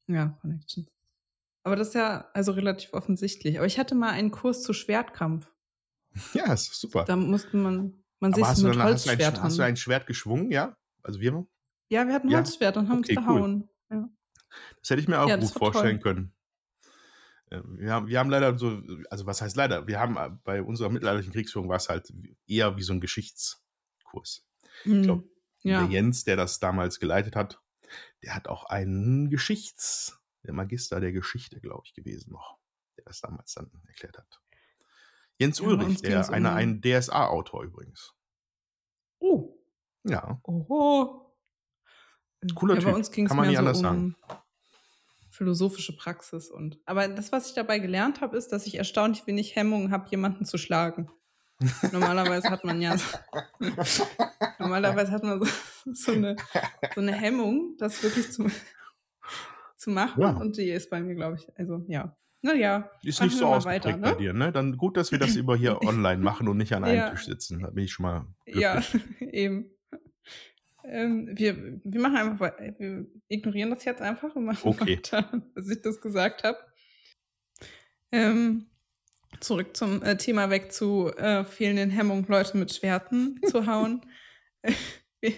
Ja, 0.09 0.39
Connections. 0.41 0.87
Aber 1.65 1.77
das 1.77 1.89
ist 1.91 1.95
ja 1.95 2.31
also 2.35 2.53
relativ 2.53 2.93
offensichtlich. 2.95 3.59
Aber 3.59 3.67
ich 3.67 3.79
hatte 3.79 3.95
mal 3.95 4.11
einen 4.13 4.31
Kurs 4.33 4.63
zu 4.63 4.73
Schwertkampf. 4.75 5.53
Ja, 6.35 6.53
ist 6.53 6.73
super. 6.81 7.09
Da 7.09 7.17
musste 7.17 7.57
man 7.57 8.03
man 8.21 8.35
sich 8.35 8.49
so 8.53 8.61
mit 8.61 8.77
dann 8.77 8.91
hast 8.91 9.07
du 9.07 9.11
ein 9.11 9.21
hast 9.43 9.59
du 9.59 9.63
ein 9.63 9.77
Schwert 9.77 10.07
geschwungen, 10.07 10.51
ja? 10.51 10.77
Also 11.03 11.21
wir 11.21 11.47
Ja, 11.91 12.07
wir 12.07 12.15
hatten 12.15 12.31
Ja? 12.31 12.33
Holzschwerter 12.33 12.81
und 12.81 12.89
haben 12.89 13.05
Okay, 13.05 13.21
cool. 13.29 13.45
behauen. 13.45 13.69
Ja. 13.91 14.09
Das 14.83 14.91
hätte 14.91 15.01
ich 15.01 15.09
mir 15.09 15.21
auch 15.21 15.35
Ja, 15.35 15.37
gut 15.39 15.55
war 15.55 15.61
vorstellen 15.61 16.01
toll. 16.01 16.01
können. 16.01 16.33
Äh, 17.53 17.61
wir 17.65 17.93
haben 17.93 18.09
wir 18.09 18.19
haben 18.19 18.31
leider 18.31 18.59
so 18.59 18.81
also 19.11 19.27
was 19.27 19.41
heißt 19.43 19.57
leider? 19.57 19.87
Wir 19.87 20.01
haben, 20.01 20.17
äh, 20.17 20.31
bei 20.45 20.63
unserer 20.63 20.89
mittelalterlichen 20.91 21.33
Kriegsführung 21.33 21.69
war's 21.69 21.89
halt 21.89 22.09
w 22.13 22.35
eher 22.47 22.77
wie 22.77 22.83
so 22.83 22.93
'n 22.93 23.01
Geschichtskurs. 23.01 24.47
Ich 24.97 25.03
glaube, 25.03 25.25
Mhm. 25.25 25.29
Ja. 25.65 25.79
der 25.79 25.87
Jens, 25.87 26.25
der 26.25 26.37
das 26.37 26.59
damals 26.61 27.01
geleitet 27.01 27.37
hat, 27.37 27.61
der 28.23 28.35
hat 28.35 28.49
auch 28.49 28.65
einen 28.65 29.31
Geschichts 29.31 30.21
der 30.47 30.55
Magister 30.55 31.01
der 31.01 31.13
Geschichte, 31.13 31.61
glaube 31.61 31.83
ich, 31.85 31.95
gewesen 31.95 32.33
noch, 32.33 32.59
der 32.97 33.05
das 33.05 33.21
damals 33.21 33.53
dann 33.55 33.71
erklärt 33.87 34.17
hat. 34.17 34.41
Jens 35.39 35.59
Ja, 35.59 35.67
bei 35.67 35.73
Ulrich, 35.73 35.89
uns 35.89 36.03
der 36.03 36.31
einer 36.31 36.53
um 36.53 36.57
ein 36.57 36.81
DSA-Autor 36.81 37.65
übrigens. 37.65 38.15
Oh. 39.19 39.59
Ja. 40.05 40.41
Oho. 40.45 41.37
Cooler 42.55 42.75
ja, 42.75 42.81
bei 42.81 42.87
Typ, 42.87 42.97
uns 42.97 43.11
ging 43.11 43.25
es 43.27 43.31
kann 43.31 43.37
man 43.37 43.51
mehr 43.51 43.61
nicht 43.63 43.75
so 43.75 43.87
anders 43.87 43.99
um 43.99 44.17
sagen. 44.29 44.41
philosophische 45.31 45.97
Praxis 45.97 46.49
und 46.49 46.79
aber 46.85 47.09
das, 47.09 47.33
was 47.33 47.49
ich 47.49 47.55
dabei 47.55 47.79
gelernt 47.81 48.21
habe, 48.21 48.37
ist, 48.37 48.53
dass 48.53 48.67
ich 48.67 48.77
erstaunlich 48.77 49.27
wenig 49.27 49.57
Hemmungen 49.57 49.91
habe, 49.91 50.09
jemanden 50.11 50.45
zu 50.45 50.59
schlagen. 50.59 51.11
Normalerweise 51.93 52.51
hat 52.51 52.65
man 52.65 52.81
ja 52.81 52.97
normalerweise 54.59 55.11
hat 55.11 55.25
man 55.25 55.45
so, 55.45 55.51
so, 55.95 56.13
eine, 56.13 56.37
so 56.95 57.01
eine 57.01 57.13
Hemmung, 57.13 57.77
das 57.79 58.03
wirklich 58.03 58.31
zu, 58.33 58.47
zu 59.77 59.91
machen. 59.91 60.21
Ja. 60.23 60.31
Und 60.31 60.57
die 60.57 60.71
ist 60.71 60.91
bei 60.91 61.01
mir, 61.01 61.15
glaube 61.15 61.37
ich, 61.39 61.49
also 61.59 61.85
ja. 61.89 62.17
Naja, 62.43 62.91
Ist 63.03 63.21
nicht 63.23 63.37
so 63.37 63.47
ausgeprägt 63.47 63.87
weiter, 63.87 63.99
bei 63.99 64.11
ne? 64.13 64.17
dir, 64.19 64.33
ne? 64.33 64.53
Dann 64.53 64.77
gut, 64.77 64.97
dass 64.97 65.11
wir 65.11 65.19
das 65.19 65.35
über 65.35 65.57
hier 65.57 65.81
online 65.83 66.23
machen 66.23 66.47
und 66.49 66.59
nicht 66.59 66.75
an 66.75 66.85
einem 66.85 66.99
Ja. 66.99 67.11
Tisch 67.11 67.25
sitzen. 67.25 67.61
Da 67.61 67.71
bin 67.71 67.85
ich 67.85 67.93
schon 67.93 68.05
mal 68.05 68.27
glücklich. 68.45 68.63
Ja, 68.63 68.83
eben. 69.33 69.71
Ähm, 70.85 71.31
wir, 71.33 71.81
wir 71.83 72.01
machen 72.01 72.17
einfach, 72.17 72.39
wei- 72.41 72.75
wir 72.79 73.07
ignorieren 73.29 73.71
das 73.71 73.85
jetzt 73.85 74.01
einfach 74.01 74.37
und 74.37 74.45
machen 74.45 74.69
Okay. 74.69 74.99
weiter, 74.99 75.43
dass 75.57 75.69
ich 75.69 75.83
das 75.83 76.01
gesagt 76.01 76.45
habe. 76.45 76.59
Ähm, 78.13 78.67
zurück 79.41 79.77
zum 79.77 80.03
äh, 80.03 80.17
Thema 80.17 80.49
weg 80.51 80.73
zu 80.73 81.09
äh, 81.17 81.45
fehlenden 81.45 81.91
Hemmungen, 81.91 82.27
Leute 82.29 82.57
mit 82.57 82.73
Schwerten 82.73 83.41
zu 83.47 83.67
hauen. 83.67 84.03
wir 85.21 85.33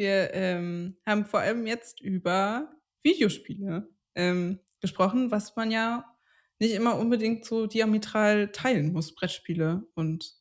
wir 0.00 0.32
ähm, 0.32 0.96
haben 1.04 1.26
vor 1.26 1.40
allem 1.40 1.66
jetzt 1.66 2.00
über 2.00 2.72
Videospiele 3.02 3.86
ähm, 4.14 4.58
gesprochen, 4.80 5.30
was 5.30 5.56
man 5.56 5.70
ja 5.70 6.16
nicht 6.58 6.72
immer 6.72 6.98
unbedingt 6.98 7.44
so 7.44 7.66
diametral 7.66 8.50
teilen 8.50 8.94
muss, 8.94 9.14
Brettspiele 9.14 9.86
und 9.94 10.34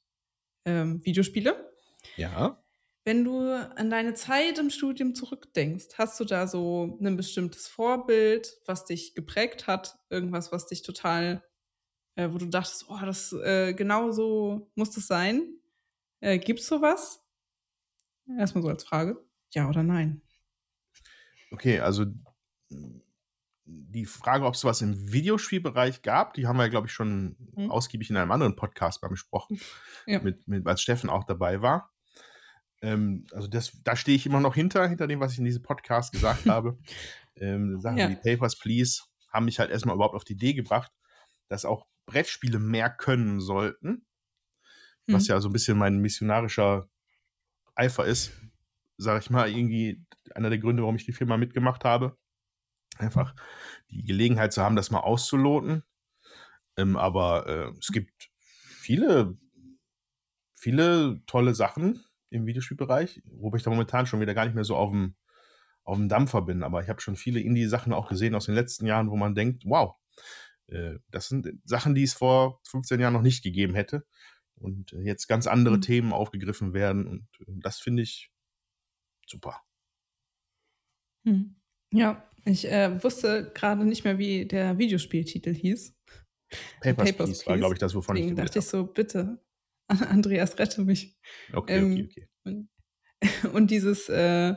ähm, 0.64 1.04
Videospiele. 1.04 1.74
Ja. 2.16 2.64
Wenn 3.04 3.26
du 3.26 3.52
an 3.52 3.90
deine 3.90 4.14
Zeit 4.14 4.60
im 4.60 4.70
Studium 4.70 5.14
zurückdenkst, 5.14 5.98
hast 5.98 6.18
du 6.22 6.24
da 6.24 6.48
so 6.48 6.98
ein 7.02 7.18
bestimmtes 7.18 7.68
Vorbild, 7.68 8.62
was 8.66 8.86
dich 8.86 9.14
geprägt 9.14 9.68
hat? 9.68 10.00
Irgendwas, 10.10 10.54
was 10.54 10.68
dich 10.68 10.84
total, 10.84 11.44
äh, 12.16 12.30
wo 12.32 12.38
du 12.38 12.46
dachtest, 12.46 12.86
oh, 12.88 13.00
das 13.02 13.34
äh, 13.34 13.74
genau 13.74 14.12
so 14.12 14.72
muss 14.76 14.92
das 14.92 15.08
sein? 15.08 15.60
Äh, 16.22 16.40
gibt's 16.40 16.68
sowas? 16.68 17.22
Erstmal 18.38 18.62
so 18.62 18.70
als 18.70 18.86
Frage. 18.86 19.29
Ja 19.54 19.68
oder 19.70 19.84
nein? 19.84 20.22
Okay, 21.52 21.80
also 21.80 22.06
die 23.66 24.06
Frage, 24.06 24.46
ob 24.46 24.54
es 24.56 24.64
was 24.64 24.82
im 24.82 25.12
Videospielbereich 25.12 26.02
gab, 26.02 26.34
die 26.34 26.48
haben 26.48 26.58
wir, 26.58 26.70
glaube 26.70 26.88
ich, 26.88 26.94
schon 26.94 27.36
Hm? 27.56 27.70
ausgiebig 27.72 28.10
in 28.10 28.18
einem 28.18 28.32
anderen 28.32 28.56
Podcast 28.56 29.02
mal 29.02 29.10
besprochen, 29.10 29.60
Ja. 30.08 30.20
mit, 30.22 30.48
mit, 30.48 30.66
als 30.68 30.82
Steffen 30.82 31.10
auch 31.10 31.24
dabei 31.24 31.62
war. 31.62 31.92
Ähm, 32.82 33.26
also 33.32 33.48
das, 33.48 33.72
da 33.84 33.96
stehe 33.96 34.16
ich 34.16 34.26
immer 34.26 34.40
noch 34.40 34.56
hinter, 34.56 34.88
hinter 34.88 35.08
dem, 35.08 35.20
was 35.20 35.34
ich 35.34 35.40
in 35.40 35.46
diesem 35.46 35.64
Podcast 35.64 36.12
gesagt 36.12 36.46
habe. 36.48 36.78
Ähm, 37.36 37.80
Sachen 37.80 37.98
Ja. 37.98 38.10
wie 38.10 38.16
Papers, 38.16 38.58
Please 38.58 39.04
haben 39.32 39.46
mich 39.46 39.60
halt 39.60 39.70
erstmal 39.70 39.96
überhaupt 39.96 40.16
auf 40.16 40.24
die 40.24 40.34
Idee 40.34 40.54
gebracht, 40.54 40.92
dass 41.48 41.66
auch 41.66 41.86
Brettspiele 42.06 42.58
mehr 42.60 42.90
können 42.90 43.40
sollten, 43.40 44.06
was 45.08 45.28
Hm. 45.28 45.36
ja 45.36 45.42
so 45.42 45.50
ein 45.50 45.54
bisschen 45.54 45.78
mein 45.78 46.00
missionarischer 46.00 46.90
Eifer 47.76 48.06
ist, 48.06 48.32
sage 49.00 49.20
ich 49.20 49.30
mal, 49.30 49.50
irgendwie 49.50 50.04
einer 50.36 50.50
der 50.50 50.60
Gründe, 50.60 50.84
warum 50.84 50.98
ich 50.98 51.06
die 51.06 51.14
Firma 51.14 51.38
mitgemacht 51.38 51.86
habe. 51.86 52.18
Einfach 52.98 53.34
die 53.90 54.04
Gelegenheit 54.04 54.52
zu 54.54 54.62
haben, 54.62 54.76
das 54.76 54.92
mal 54.92 55.00
auszuloten. 55.00 55.84
Ähm, 56.78 56.98
aber 56.98 57.48
äh, 57.48 57.78
es 57.80 57.88
gibt 57.88 58.30
viele, 58.44 59.38
viele 60.54 61.22
tolle 61.26 61.56
Sachen 61.56 62.04
im 62.30 62.46
Videospielbereich, 62.46 63.22
wobei 63.26 63.58
ich 63.58 63.64
da 63.64 63.70
momentan 63.70 64.06
schon 64.06 64.20
wieder 64.20 64.34
gar 64.34 64.46
nicht 64.46 64.56
mehr 64.56 64.64
so 64.66 64.76
auf 64.76 64.92
dem, 64.92 65.16
auf 65.84 65.98
dem 65.98 66.10
Dampfer 66.10 66.42
bin. 66.42 66.62
Aber 66.62 66.84
ich 66.84 66.90
habe 66.90 67.02
schon 67.02 67.16
viele 67.16 67.40
Indie-Sachen 67.40 67.94
auch 67.94 68.10
gesehen 68.10 68.36
aus 68.36 68.46
den 68.46 68.56
letzten 68.56 68.86
Jahren, 68.86 69.10
wo 69.10 69.16
man 69.16 69.34
denkt, 69.34 69.64
wow, 69.66 69.96
äh, 70.68 70.96
das 71.10 71.30
sind 71.30 71.48
Sachen, 71.64 71.96
die 71.96 72.04
es 72.04 72.14
vor 72.14 72.60
15 72.66 73.00
Jahren 73.00 73.14
noch 73.14 73.22
nicht 73.22 73.44
gegeben 73.44 73.76
hätte. 73.76 74.06
Und 74.56 74.92
äh, 74.94 75.02
jetzt 75.02 75.28
ganz 75.28 75.48
andere 75.48 75.76
Hm. 75.76 75.82
Themen 75.82 76.14
aufgegriffen 76.14 76.74
werden. 76.74 77.08
Und 77.08 77.28
äh, 77.40 77.52
das 77.62 77.80
finde 77.80 78.04
ich 78.04 78.30
super. 79.30 79.62
Hm. 81.26 81.56
Ja, 81.92 82.30
ich 82.46 82.68
äh, 82.68 83.04
wusste 83.04 83.52
gerade 83.54 83.86
nicht 83.86 84.04
mehr, 84.04 84.18
wie 84.18 84.46
der 84.46 84.78
Videospieltitel 84.78 85.54
hieß. 85.54 85.96
Papers, 86.82 87.12
Papers, 87.12 87.30
Please 87.30 87.46
war, 87.46 87.58
glaube 87.58 87.74
ich, 87.76 87.80
das, 87.80 87.94
wovon 87.94 88.16
ich 88.16 88.24
Deswegen 88.24 88.36
geredet 88.36 88.56
dachte 88.56 88.60
ich 88.60 88.66
so, 88.66 88.86
bitte, 88.86 89.44
Andreas, 89.88 90.58
rette 90.58 90.82
mich. 90.84 91.18
habe. 91.50 91.60
Okay, 91.60 91.78
Ähm, 91.78 91.92
okay, 91.94 92.04
okay. 92.06 92.28
Und, 92.44 92.70
und 93.54 93.72
dieses, 93.72 94.10
äh, 94.10 94.56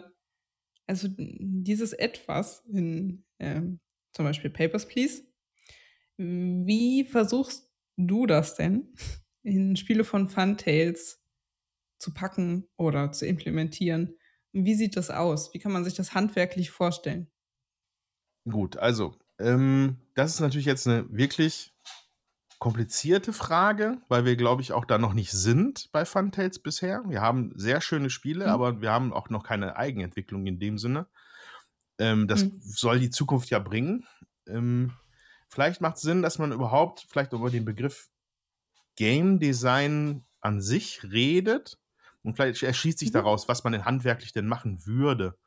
also 0.87 1.09
dieses 1.11 1.93
Etwas 1.93 2.65
in 2.67 3.25
ähm, 3.39 3.81
zum 4.15 4.25
Beispiel 4.25 4.51
Papers, 4.51 4.87
Please, 4.87 5.25
wie 6.19 7.05
versuchst 7.05 7.71
du 7.97 8.27
das 8.27 8.55
denn 8.57 8.95
in 9.43 9.77
Spiele 9.77 10.05
von 10.05 10.29
Funtails 10.29 11.23
zu 11.99 12.13
packen 12.13 12.69
oder 12.77 13.13
zu 13.13 13.27
implementieren? 13.27 14.17
Wie 14.53 14.75
sieht 14.75 14.97
das 14.97 15.11
aus? 15.11 15.53
Wie 15.55 15.59
kann 15.59 15.73
man 15.73 15.85
sich 15.85 15.95
das 15.95 16.15
handwerklich 16.15 16.71
vorstellen? 16.71 17.31
Gut, 18.49 18.77
also, 18.77 19.15
ähm, 19.39 19.99
das 20.15 20.35
ist 20.35 20.41
natürlich 20.41 20.67
jetzt 20.67 20.87
eine 20.89 21.07
wirklich 21.11 21.73
komplizierte 22.59 23.33
Frage, 23.33 23.99
weil 24.09 24.25
wir, 24.25 24.37
glaube 24.37 24.63
ich, 24.63 24.73
auch 24.73 24.85
da 24.85 24.99
noch 24.99 25.15
nicht 25.15 25.33
sind 25.33 25.91
bei 25.93 26.05
Funtails 26.05 26.61
bisher. 26.61 27.05
Wir 27.09 27.21
haben 27.21 27.53
sehr 27.57 27.81
schöne 27.81 28.11
Spiele, 28.11 28.47
Hm. 28.47 28.51
aber 28.51 28.81
wir 28.81 28.91
haben 28.93 29.13
auch 29.13 29.31
noch 29.31 29.45
keine 29.45 29.77
Eigenentwicklung 29.77 30.47
in 30.47 30.59
dem 30.61 30.79
Sinne. 30.79 31.09
Ähm, 31.99 32.29
das 32.29 32.43
Hm. 32.43 32.61
soll 32.61 33.01
die 33.01 33.11
Zukunft 33.11 33.51
ja 33.51 33.59
bringen. 33.61 34.07
Ähm, 34.49 34.93
vielleicht 35.49 35.81
macht 35.81 35.97
es 35.97 36.03
Sinn, 36.03 36.23
dass 36.23 36.39
man 36.39 36.53
überhaupt 36.53 37.07
vielleicht 37.09 37.33
über 37.33 37.51
den 37.51 37.65
Begriff 37.65 38.11
Game 38.97 39.41
Design 39.41 40.25
an 40.41 40.61
sich 40.61 41.03
redet 41.05 41.79
und 42.23 42.35
vielleicht 42.37 42.63
erschließt 42.63 42.99
sich 42.99 43.11
Mhm. 43.11 43.13
daraus, 43.13 43.49
was 43.49 43.65
man 43.65 43.73
denn 43.73 43.85
handwerklich 43.85 44.33
denn 44.33 44.47
machen 44.49 44.87
würde, 44.87 45.39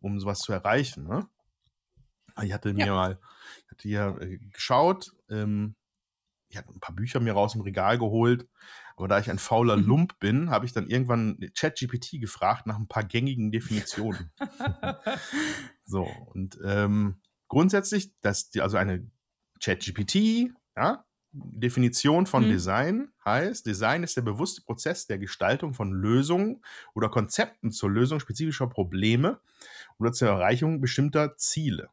um 0.00 0.20
sowas 0.20 0.40
zu 0.40 0.52
erreichen. 0.52 1.04
Ne? 1.06 1.28
Ich 2.42 2.52
hatte 2.52 2.74
mir 2.74 2.92
Ja. 2.92 2.92
mal 2.92 3.18
ich 3.64 3.70
hatte 3.70 3.88
hier 3.88 4.18
äh, 4.20 4.38
geschaut, 4.38 5.12
ähm, 5.30 5.76
ich 6.50 6.58
hatte 6.58 6.70
ein 6.70 6.80
paar 6.80 6.94
Bücher 6.96 7.20
mir 7.20 7.34
raus 7.34 7.54
im 7.56 7.62
Regal 7.62 7.98
geholt, 7.98 8.48
aber 8.96 9.08
da 9.08 9.18
ich 9.20 9.30
ein 9.30 9.38
fauler 9.40 9.76
Mhm. 9.76 9.78
Lump 9.78 10.18
bin, 10.20 10.50
habe 10.50 10.66
ich 10.66 10.72
dann 10.72 10.88
irgendwann 10.88 11.38
ChatGPT 11.56 12.20
gefragt 12.20 12.66
nach 12.66 12.76
ein 12.78 12.88
paar 12.88 13.04
gängigen 13.04 13.52
Definitionen. 13.52 14.32
So, 15.82 16.04
und 16.04 16.58
ähm, 16.64 17.22
grundsätzlich, 17.48 18.12
dass 18.20 18.50
die, 18.50 18.60
also 18.60 18.76
eine 18.76 19.10
ChatGPT, 19.62 20.52
ja, 20.76 21.05
Definition 21.38 22.26
von 22.26 22.44
Hm. 22.44 22.48
Design 22.48 23.08
heißt, 23.24 23.66
Design 23.66 24.02
ist 24.02 24.16
der 24.16 24.22
bewusste 24.22 24.62
Prozess 24.62 25.06
der 25.06 25.18
Gestaltung 25.18 25.74
von 25.74 25.92
Lösungen 25.92 26.62
oder 26.94 27.08
Konzepten 27.10 27.72
zur 27.72 27.90
Lösung 27.90 28.20
spezifischer 28.20 28.68
Probleme 28.68 29.40
oder 29.98 30.12
zur 30.12 30.28
Erreichung 30.28 30.80
bestimmter 30.80 31.36
Ziele. 31.36 31.90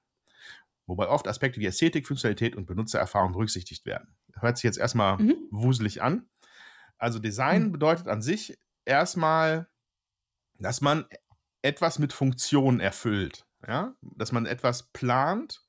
Wobei 0.88 1.08
oft 1.08 1.28
Aspekte 1.28 1.60
wie 1.62 1.66
Ästhetik, 1.66 2.08
Funktionalität 2.08 2.56
und 2.56 2.66
Benutzererfahrung 2.66 3.34
berücksichtigt 3.34 3.86
werden. 3.86 4.16
Hört 4.40 4.58
sich 4.58 4.64
jetzt 4.66 4.78
erstmal 4.78 5.20
Mhm. 5.20 5.48
wuselig 5.52 6.02
an. 6.02 6.28
Also 6.98 7.20
Design 7.20 7.64
Hm. 7.64 7.72
bedeutet 7.72 8.08
an 8.08 8.22
sich 8.22 8.58
erstmal, 8.86 9.68
dass 10.60 10.82
man 10.82 11.06
etwas 11.62 12.00
mit 12.00 12.14
Funktion 12.14 12.80
erfüllt. 12.80 13.48
Ja? 13.68 13.96
Dass 14.02 14.32
man 14.32 14.46
etwas 14.46 14.92
plant 14.92 15.66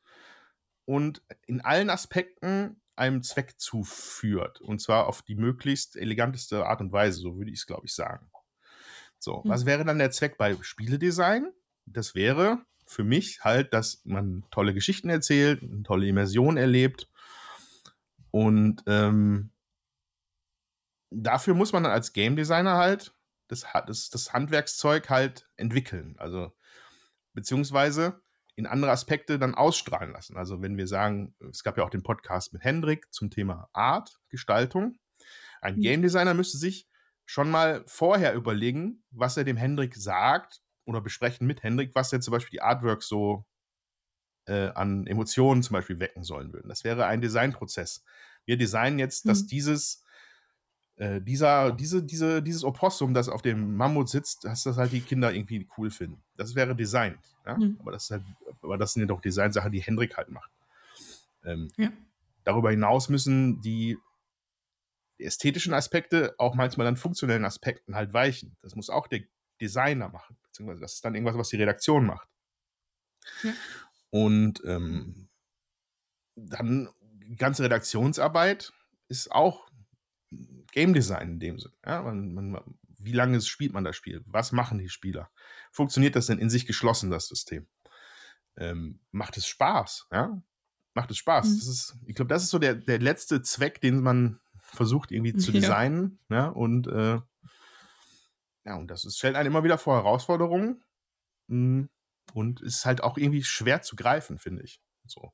und 0.87 1.23
in 1.47 1.61
allen 1.63 1.91
Aspekten 1.91 2.83
einem 2.97 3.23
Zweck 3.23 3.55
zuführt. 3.59 4.61
Und 4.61 4.81
zwar 4.81 5.07
auf 5.07 5.23
die 5.23 5.35
möglichst 5.35 5.97
eleganteste 5.97 6.67
Art 6.67 6.81
und 6.81 6.93
Weise, 6.93 7.21
so 7.21 7.37
würde 7.37 7.51
ich 7.51 7.59
es, 7.61 7.67
glaube 7.67 7.87
ich, 7.87 7.95
sagen. 7.95 8.31
So, 9.19 9.43
Hm. 9.43 9.51
was 9.51 9.67
wäre 9.67 9.85
dann 9.85 9.99
der 9.99 10.11
Zweck 10.11 10.37
bei 10.39 10.57
Spieledesign? 10.61 11.51
Das 11.87 12.15
wäre 12.15 12.65
für 12.87 13.05
mich 13.05 13.43
halt, 13.43 13.73
dass 13.73 14.03
man 14.05 14.45
tolle 14.51 14.75
Geschichten 14.75 15.09
erzählt, 15.09 15.63
eine 15.63 15.83
tolle 15.83 16.07
Immersion 16.07 16.57
erlebt. 16.57 17.09
Und 18.31 18.83
ähm, 18.87 19.51
dafür 21.11 21.55
muss 21.55 21.73
man 21.73 21.85
dann 21.85 21.93
als 21.93 22.13
Game 22.13 22.37
Designer 22.37 22.77
halt 22.77 23.15
das, 23.49 23.65
das, 23.87 24.11
das 24.11 24.33
Handwerkszeug 24.33 25.09
halt 25.11 25.49
entwickeln. 25.57 26.17
Also, 26.19 26.53
beziehungsweise 27.33 28.21
in 28.57 28.67
andere 28.67 28.93
Aspekte 28.93 29.39
dann 29.39 29.55
ausstrahlen 29.55 30.13
lassen. 30.13 30.37
Also, 30.37 30.63
wenn 30.63 30.77
wir 30.77 30.87
sagen, 30.87 31.35
es 31.51 31.63
gab 31.65 31.77
ja 31.79 31.85
auch 31.85 31.91
den 31.91 32.03
Podcast 32.03 32.53
mit 32.53 32.63
Hendrik 32.65 33.13
zum 33.13 33.31
Thema 33.31 33.69
Art, 33.73 34.21
Gestaltung. 34.29 34.97
Ein 35.61 35.75
Hm. 35.77 35.83
Game 35.83 36.03
Designer 36.03 36.35
müsste 36.35 36.59
sich 36.59 36.89
schon 37.27 37.51
mal 37.51 37.85
vorher 37.87 38.35
überlegen, 38.35 39.05
was 39.11 39.37
er 39.37 39.45
dem 39.45 39.57
Hendrik 39.57 39.97
sagt 39.97 40.63
oder 40.85 41.01
besprechen 41.01 41.47
mit 41.47 41.63
Hendrik, 41.63 41.95
was 41.95 42.11
denn 42.11 42.23
zum 42.23 42.33
Beispiel 42.33 42.59
die 42.59 42.63
Artworks 42.63 43.09
so 43.09 43.47
äh, 44.47 44.69
an 44.69 45.07
Emotionen 45.07 45.63
zum 45.63 45.75
Beispiel 45.75 46.01
wecken 46.01 46.23
sollen 46.25 46.53
würden. 46.53 46.69
Das 46.69 46.85
wäre 46.85 47.07
ein 47.07 47.21
Designprozess. 47.21 48.05
Wir 48.45 48.57
designen 48.57 48.99
jetzt, 48.99 49.29
dass 49.29 49.41
Hm. 49.41 49.47
dieses 49.47 50.04
äh, 50.97 51.21
dieser, 51.21 51.73
diese, 51.73 52.03
diese, 52.03 52.43
dieses 52.43 52.65
Opossum, 52.65 53.15
das 53.15 53.29
auf 53.29 53.43
dem 53.43 53.77
Mammut 53.77 54.09
sitzt, 54.09 54.45
dass 54.45 54.63
das 54.63 54.77
halt 54.77 54.93
die 54.93 55.01
Kinder 55.01 55.33
irgendwie 55.33 55.67
cool 55.77 55.91
finden. 55.91 56.23
Das 56.37 56.55
wäre 56.55 56.77
Design. 56.77 57.19
Ja? 57.47 57.59
Mhm. 57.59 57.77
Aber, 57.81 57.93
das 57.93 58.05
ist 58.05 58.11
halt, 58.11 58.23
aber 58.63 58.79
das 58.79 58.93
sind 58.93 59.03
ja 59.03 59.07
doch 59.07 59.21
Designsachen, 59.21 59.73
die 59.73 59.83
Hendrik 59.83 60.17
halt 60.17 60.31
macht. 60.31 60.51
Ähm, 61.45 61.71
Ja. 61.77 61.91
Darüber 62.45 62.71
hinaus 62.71 63.09
müssen 63.09 63.63
die 63.63 63.97
ästhetischen 65.19 65.73
Aspekte 65.73 66.35
auch 66.39 66.55
manchmal 66.55 66.87
an 66.87 66.97
funktionellen 66.97 67.45
Aspekten 67.45 67.95
halt 67.95 68.13
weichen. 68.13 68.57
Das 68.63 68.75
muss 68.75 68.91
auch 68.91 69.07
der 69.07 69.23
Designer 69.61 70.09
machen, 70.11 70.37
beziehungsweise 70.45 70.81
das 70.81 70.95
ist 70.95 71.05
dann 71.05 71.15
irgendwas, 71.15 71.39
was 71.39 71.49
die 71.49 71.57
Redaktion 71.57 72.05
macht. 72.07 72.29
Ja. 73.43 73.53
Und 74.11 74.63
ähm, 74.67 75.29
dann 76.37 76.91
die 77.01 77.37
ganze 77.37 77.65
Redaktionsarbeit 77.65 78.73
ist 79.09 79.33
auch 79.33 79.64
Game 80.75 80.93
Design 80.93 81.29
in 81.31 81.41
dem 81.41 81.59
Sinne. 81.59 81.75
Ja, 81.87 82.03
man, 82.03 82.35
man, 82.35 82.63
wie 82.99 83.13
lange 83.13 83.41
spielt 83.41 83.73
man 83.73 83.85
das 83.85 83.97
Spiel? 83.97 84.23
Was 84.27 84.51
machen 84.53 84.79
die 84.79 84.89
Spieler? 84.89 85.31
Funktioniert 85.71 86.17
das 86.17 86.27
denn 86.27 86.39
in 86.39 86.51
sich 86.51 86.67
geschlossen, 86.67 87.11
das 87.11 87.29
System? 87.29 87.67
Ähm, 88.57 89.01
macht 89.13 89.37
es 89.37 89.47
Spaß? 89.47 90.09
Ja? 90.13 90.43
Macht 90.95 91.11
es 91.11 91.19
Spaß? 91.19 91.47
Mhm. 91.49 91.57
Ist, 91.57 91.97
ich 92.07 92.15
glaube, 92.17 92.29
das 92.29 92.43
ist 92.43 92.51
so 92.51 92.59
der, 92.59 92.75
der 92.75 92.99
letzte 92.99 93.41
Zweck, 93.43 93.81
den 93.81 94.01
man 94.03 94.41
versucht 94.59 95.13
irgendwie 95.13 95.35
zu 95.35 95.51
Ja. 95.53 95.61
designen. 95.61 96.19
Ja? 96.29 96.49
Und 96.49 96.87
äh, 96.89 97.21
ja, 98.65 98.77
und 98.77 98.89
das 98.89 99.05
ist, 99.05 99.19
stellt 99.19 99.37
einen 99.37 99.47
immer 99.49 99.65
wieder 99.65 99.79
vor 99.79 99.95
Herausforderungen. 99.97 100.83
Mm, 101.49 101.85
Und 102.33 102.63
ist 102.63 102.85
halt 102.87 103.03
auch 103.03 103.19
irgendwie 103.19 103.45
schwer 103.45 103.83
zu 103.83 103.97
greifen, 103.97 104.39
finde 104.39 104.63
ich. 104.65 104.81
So 105.07 105.33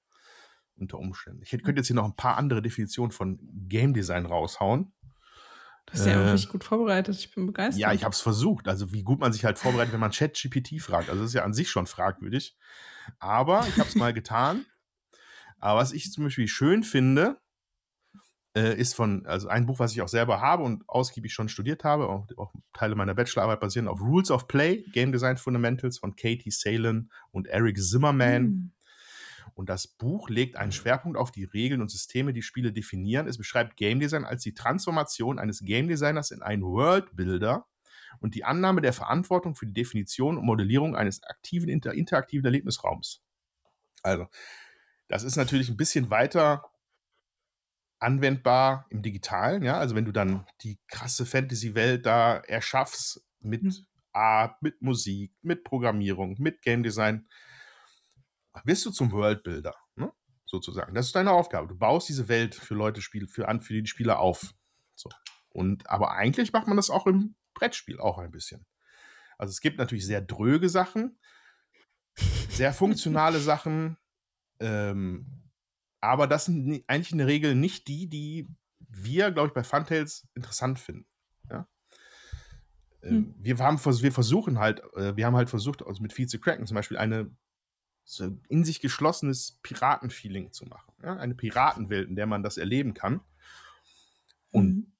unter 0.77 0.99
Umständen. 0.99 1.43
Ich 1.43 1.53
hätte- 1.53 1.63
könnte 1.63 1.81
jetzt 1.81 1.89
hier 1.89 1.97
noch 1.97 2.07
ein 2.07 2.17
paar 2.17 2.37
andere 2.39 2.63
Definitionen 2.63 3.13
von 3.13 3.39
Game 3.69 3.93
Design 3.95 4.25
raushauen. 4.27 4.93
Du 5.93 5.99
ja 6.05 6.13
Äh, 6.13 6.29
auch 6.29 6.33
richtig 6.33 6.51
gut 6.51 6.65
vorbereitet. 6.65 7.17
Ich 7.17 7.35
bin 7.35 7.47
begeistert. 7.47 7.81
Ja, 7.81 7.93
ich 7.93 8.05
habe 8.05 8.13
es 8.13 8.21
versucht. 8.21 8.69
Also 8.69 8.93
wie 8.93 9.03
gut 9.03 9.21
man 9.21 9.33
sich 9.33 9.45
halt 9.45 9.59
vorbereitet, 9.59 9.93
wenn 9.93 10.01
man 10.01 10.11
ChatGPT 10.13 10.81
fragt. 10.81 11.09
Also 11.09 11.23
das 11.23 11.31
ist 11.31 11.35
ja 11.35 11.45
an 11.45 11.55
sich 11.55 11.71
schon 11.71 11.87
fragwürdig. 11.87 12.57
Aber 13.19 13.67
ich 13.69 13.79
habe 13.79 13.89
es 13.89 13.95
mal 13.97 14.13
getan. 14.13 14.67
Aber 15.59 15.81
was 15.81 15.93
ich 15.93 16.11
zum 16.13 16.25
Beispiel 16.25 16.49
schön 16.49 16.83
finde, 16.85 17.39
äh, 18.57 18.77
ist 18.79 18.95
von, 18.95 19.27
also 19.27 19.49
ein 19.49 19.67
Buch, 19.67 19.79
was 19.79 19.93
ich 19.93 20.03
auch 20.03 20.09
selber 20.09 20.41
habe 20.41 20.63
und 20.63 20.89
ausgiebig 20.89 21.33
schon 21.33 21.49
studiert 21.49 21.85
habe, 21.85 22.09
auch, 22.09 22.27
auch 22.37 22.53
Teile 22.73 22.95
meiner 22.95 23.15
Bachelorarbeit 23.15 23.61
basieren 23.61 23.87
auf 23.89 24.01
Rules 24.01 24.31
of 24.31 24.49
Play, 24.49 24.85
Game 24.93 25.13
Design 25.13 25.37
Fundamentals 25.37 25.99
von 25.99 26.17
Katie 26.17 26.51
Salen 26.51 27.11
und 27.31 27.47
Eric 27.47 27.79
Zimmerman. 27.79 28.43
Mhm. 28.43 28.73
Und 29.55 29.69
das 29.69 29.87
Buch 29.87 30.29
legt 30.29 30.57
einen 30.57 30.73
Schwerpunkt 30.73 31.19
auf 31.19 31.31
die 31.31 31.45
Regeln 31.45 31.81
und 31.81 31.91
Systeme, 31.91 32.33
die 32.33 32.43
Spiele 32.43 32.73
definieren. 32.73 33.27
Es 33.27 33.39
beschreibt 33.39 33.77
Game 33.77 34.01
Design 34.01 34.25
als 34.25 34.43
die 34.43 34.55
Transformation 34.55 35.39
eines 35.39 35.61
Game 35.65 35.89
Designers 35.89 36.31
in 36.31 36.43
einen 36.43 36.63
World 36.63 37.15
Builder 37.17 37.67
und 38.21 38.35
die 38.35 38.45
Annahme 38.45 38.81
der 38.81 38.93
Verantwortung 38.93 39.55
für 39.55 39.67
die 39.67 39.73
Definition 39.73 40.37
und 40.37 40.45
Modellierung 40.45 40.97
eines 40.97 41.23
aktiven, 41.23 41.69
inter 41.69 41.95
interaktiven 41.95 42.45
Erlebnisraums. 42.45 43.23
Also, 44.03 44.27
das 45.09 45.23
ist 45.23 45.37
natürlich 45.37 45.69
ein 45.69 45.77
bisschen 45.77 46.11
weiter 46.11 46.65
anwendbar 47.99 48.87
im 48.91 49.03
Digitalen, 49.03 49.63
ja. 49.63 49.79
Also, 49.79 49.95
wenn 49.95 50.05
du 50.05 50.13
dann 50.13 50.47
die 50.63 50.79
krasse 50.89 51.27
Fantasy-Welt 51.27 52.07
da 52.07 52.39
erschaffst 52.39 53.23
mit 53.41 53.63
Mhm. 53.63 53.87
Art, 54.13 54.61
mit 54.63 54.83
Musik, 54.83 55.33
mit 55.43 55.65
Programmierung, 55.65 56.37
mit 56.39 56.63
Game 56.63 56.83
Design, 56.83 57.29
wirst 58.65 58.85
du 58.87 58.91
zum 58.91 59.13
Worldbuilder, 59.13 59.75
ne? 59.97 60.13
sozusagen. 60.47 60.95
Das 60.95 61.07
ist 61.07 61.15
deine 61.15 61.33
Aufgabe. 61.33 61.69
Du 61.69 61.77
baust 61.77 62.09
diese 62.09 62.29
Welt 62.29 62.55
für 62.55 62.75
Leute, 62.75 63.01
Spiel, 63.03 63.27
für, 63.27 63.47
für 63.61 63.75
die 63.75 63.87
Spieler 63.87 64.19
auf. 64.19 64.53
So. 64.95 65.09
Und, 65.51 65.89
aber 65.89 66.13
eigentlich 66.13 66.53
macht 66.53 66.67
man 66.67 66.77
das 66.77 66.91
auch 66.91 67.07
im 67.07 67.35
Brettspiel 67.55 68.01
auch 68.01 68.19
ein 68.19 68.31
bisschen. 68.31 68.67
Also 69.39 69.51
es 69.53 69.61
gibt 69.61 69.79
natürlich 69.79 70.07
sehr 70.07 70.21
dröge 70.21 70.69
Sachen, 70.69 71.19
sehr 72.49 72.73
funktionale 72.73 73.39
Sachen, 73.41 73.97
ähm, 74.61 75.41
aber 76.01 76.27
das 76.27 76.47
sind 76.47 76.85
eigentlich 76.87 77.13
in 77.13 77.19
der 77.19 77.27
Regel 77.27 77.55
nicht 77.55 77.89
die, 77.89 78.09
die 78.09 78.49
wir, 78.79 79.31
glaube 79.31 79.49
ich, 79.49 79.55
bei 79.55 79.65
Funtails 79.65 80.27
interessant 80.35 80.79
finden. 80.79 81.07
Ja? 81.49 81.69
Ähm, 83.03 83.11
Hm. 83.11 83.35
wir, 83.39 83.59
haben, 83.59 83.79
wir 83.79 84.13
versuchen 84.13 84.59
halt, 84.59 84.83
äh, 84.95 85.17
wir 85.17 85.27
haben 85.27 85.37
halt 85.37 85.51
versucht, 85.51 85.87
also 85.87 86.03
mit 86.03 86.13
viel 86.13 86.27
zu 86.27 86.41
cracken, 86.41 86.67
zum 86.67 86.75
Beispiel 86.75 86.99
eine 86.99 87.31
so 88.05 88.39
in 88.49 88.65
sich 88.65 88.81
geschlossenes 88.81 89.59
Piratenfeeling 89.63 90.53
zu 90.53 90.67
machen. 90.67 90.93
Ja? 91.03 91.17
Eine 91.17 91.35
Piratenwelt, 91.35 92.09
in 92.09 92.17
der 92.17 92.27
man 92.27 92.43
das 92.43 92.57
erleben 92.57 92.95
kann. 92.95 93.21
Und 94.51 94.67
Mhm. 94.67 94.93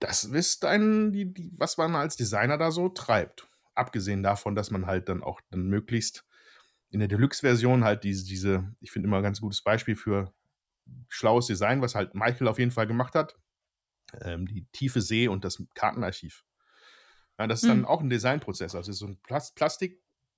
das 0.00 0.24
ist 0.24 0.64
ein, 0.64 1.12
die, 1.12 1.32
die, 1.32 1.52
was 1.58 1.76
man 1.76 1.94
als 1.94 2.16
Designer 2.16 2.58
da 2.58 2.70
so 2.70 2.88
treibt. 2.88 3.48
Abgesehen 3.74 4.22
davon, 4.22 4.54
dass 4.54 4.70
man 4.70 4.86
halt 4.86 5.08
dann 5.08 5.22
auch 5.22 5.40
dann 5.50 5.68
möglichst 5.68 6.26
in 6.90 6.98
der 6.98 7.08
Deluxe-Version 7.08 7.84
halt 7.84 8.02
diese, 8.02 8.24
diese 8.24 8.74
ich 8.80 8.90
finde 8.90 9.06
immer 9.06 9.18
ein 9.18 9.22
ganz 9.22 9.40
gutes 9.40 9.62
Beispiel 9.62 9.94
für 9.94 10.34
schlaues 11.08 11.46
Design, 11.46 11.82
was 11.82 11.94
halt 11.94 12.14
Michael 12.14 12.48
auf 12.48 12.58
jeden 12.58 12.72
Fall 12.72 12.86
gemacht 12.86 13.14
hat. 13.14 13.38
Ähm, 14.22 14.46
die 14.46 14.66
tiefe 14.72 15.00
See 15.00 15.28
und 15.28 15.44
das 15.44 15.62
Kartenarchiv. 15.74 16.44
Ja, 17.38 17.46
das 17.46 17.62
ist 17.62 17.68
dann 17.68 17.80
Mhm. 17.80 17.84
auch 17.86 18.00
ein 18.00 18.10
Designprozess. 18.10 18.74
Also 18.74 18.92
so 18.92 19.06
ein 19.06 19.20
Plas 19.22 19.54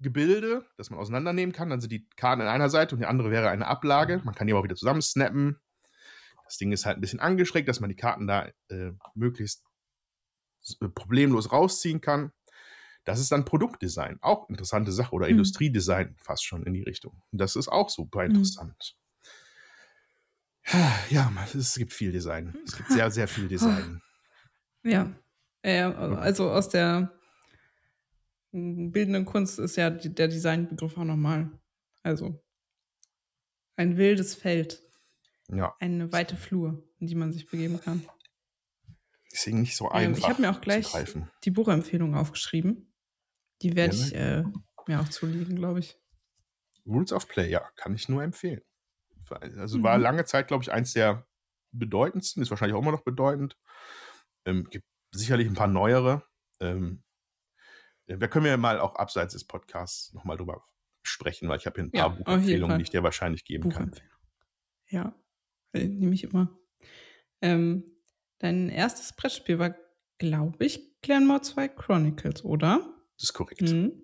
Plastikgebilde, 0.02 0.64
das 0.76 0.90
man 0.90 0.98
auseinandernehmen 0.98 1.52
kann. 1.54 1.70
Dann 1.70 1.80
sind 1.80 1.90
die 1.90 2.06
Karten 2.16 2.42
an 2.42 2.48
einer 2.48 2.68
Seite 2.68 2.94
und 2.94 3.00
die 3.00 3.06
andere 3.06 3.30
wäre 3.30 3.48
eine 3.50 3.66
Ablage. 3.66 4.20
Man 4.24 4.34
kann 4.34 4.46
die 4.46 4.52
aber 4.52 4.60
auch 4.60 4.64
wieder 4.64 4.76
zusammensnappen. 4.76 5.58
Das 6.44 6.58
Ding 6.58 6.72
ist 6.72 6.84
halt 6.84 6.98
ein 6.98 7.00
bisschen 7.00 7.20
angeschrägt, 7.20 7.68
dass 7.68 7.80
man 7.80 7.88
die 7.88 7.96
Karten 7.96 8.26
da 8.26 8.48
äh, 8.68 8.92
möglichst 9.14 9.64
äh, 10.80 10.88
problemlos 10.88 11.52
rausziehen 11.52 12.00
kann. 12.00 12.32
Das 13.04 13.18
ist 13.18 13.32
dann 13.32 13.44
Produktdesign. 13.44 14.18
Auch 14.20 14.48
interessante 14.48 14.92
Sache. 14.92 15.12
Oder 15.14 15.26
Mhm. 15.26 15.32
Industriedesign 15.32 16.16
fast 16.18 16.44
schon 16.44 16.64
in 16.64 16.72
die 16.74 16.82
Richtung. 16.82 17.22
Das 17.32 17.56
ist 17.56 17.68
auch 17.68 17.88
super 17.88 18.20
Mhm. 18.24 18.30
interessant. 18.30 18.96
Ja, 21.10 21.28
man, 21.30 21.44
es 21.54 21.74
gibt 21.74 21.92
viel 21.92 22.12
Design. 22.12 22.56
Es 22.64 22.76
gibt 22.76 22.90
sehr, 22.90 23.10
sehr 23.10 23.26
viel 23.26 23.48
Design. 23.48 24.00
Ja. 24.84 25.10
ja, 25.64 25.92
also 25.92 26.50
aus 26.50 26.68
der 26.68 27.12
bildenden 28.52 29.24
Kunst 29.24 29.58
ist 29.58 29.76
ja 29.76 29.90
der 29.90 30.28
Designbegriff 30.28 30.96
auch 30.98 31.04
nochmal. 31.04 31.50
Also 32.02 32.42
ein 33.76 33.96
wildes 33.96 34.34
Feld, 34.34 34.82
Ja, 35.48 35.74
eine 35.80 36.12
weite 36.12 36.36
Flur, 36.36 36.82
in 36.98 37.06
die 37.06 37.14
man 37.14 37.32
sich 37.32 37.48
begeben 37.50 37.80
kann. 37.80 38.02
deswegen 39.32 39.60
nicht 39.60 39.76
so 39.76 39.88
einfach. 39.88 40.18
ich 40.18 40.28
habe 40.28 40.42
mir 40.42 40.50
auch 40.50 40.60
gleich 40.60 40.92
die 41.44 41.50
Buchempfehlung 41.50 42.14
aufgeschrieben. 42.14 42.92
Die 43.62 43.76
werde 43.76 43.94
Ja, 43.96 44.06
ich 44.06 44.14
äh, 44.14 44.44
mir 44.86 45.00
auch 45.00 45.08
zulegen, 45.08 45.56
glaube 45.56 45.80
ich. 45.80 45.98
Rules 46.86 47.12
of 47.12 47.28
Play, 47.28 47.48
ja, 47.50 47.60
kann 47.76 47.94
ich 47.94 48.08
nur 48.08 48.22
empfehlen. 48.22 48.62
Also 49.30 49.82
war 49.82 49.96
Mhm. 49.96 50.02
lange 50.02 50.24
Zeit, 50.24 50.48
glaube 50.48 50.64
ich, 50.64 50.72
eins 50.72 50.92
der 50.92 51.26
bedeutendsten, 51.72 52.42
ist 52.42 52.50
wahrscheinlich 52.50 52.76
auch 52.76 52.82
immer 52.82 52.92
noch 52.92 53.04
bedeutend. 53.04 53.56
Ähm, 54.44 54.68
gibt 54.70 54.84
sicherlich 55.12 55.48
ein 55.48 55.54
paar 55.54 55.68
neuere. 55.68 56.24
Ähm, 56.60 57.02
da 58.16 58.29
können 58.29 58.44
wir 58.44 58.57
mal 58.57 58.81
auch 58.81 58.96
abseits 58.96 59.33
des 59.35 59.44
Podcasts 59.44 60.12
nochmal 60.14 60.37
drüber 60.37 60.64
sprechen, 61.03 61.48
weil 61.48 61.59
ich 61.59 61.66
habe 61.66 61.75
hier 61.77 61.85
ein 61.85 61.92
Ja, 61.92 62.09
paar 62.09 62.11
jeden 62.11 62.25
Buchempfehlungen, 62.25 62.79
die 62.79 62.83
ich 62.85 62.90
dir 62.90 63.03
wahrscheinlich 63.03 63.44
geben 63.44 63.68
kann. 63.68 63.92
Ja, 64.88 65.14
äh, 65.72 65.87
nehme 65.87 66.14
ich 66.14 66.25
immer. 66.25 66.59
Ähm, 67.40 67.85
dein 68.38 68.68
erstes 68.68 69.14
Brettspiel 69.14 69.59
war, 69.59 69.77
glaube 70.18 70.64
ich, 70.64 71.01
Clanmore 71.03 71.42
2 71.42 71.68
Chronicles, 71.68 72.44
oder? 72.44 72.81
Das 73.16 73.25
ist 73.25 73.33
korrekt. 73.33 73.61
Mhm. 73.62 74.03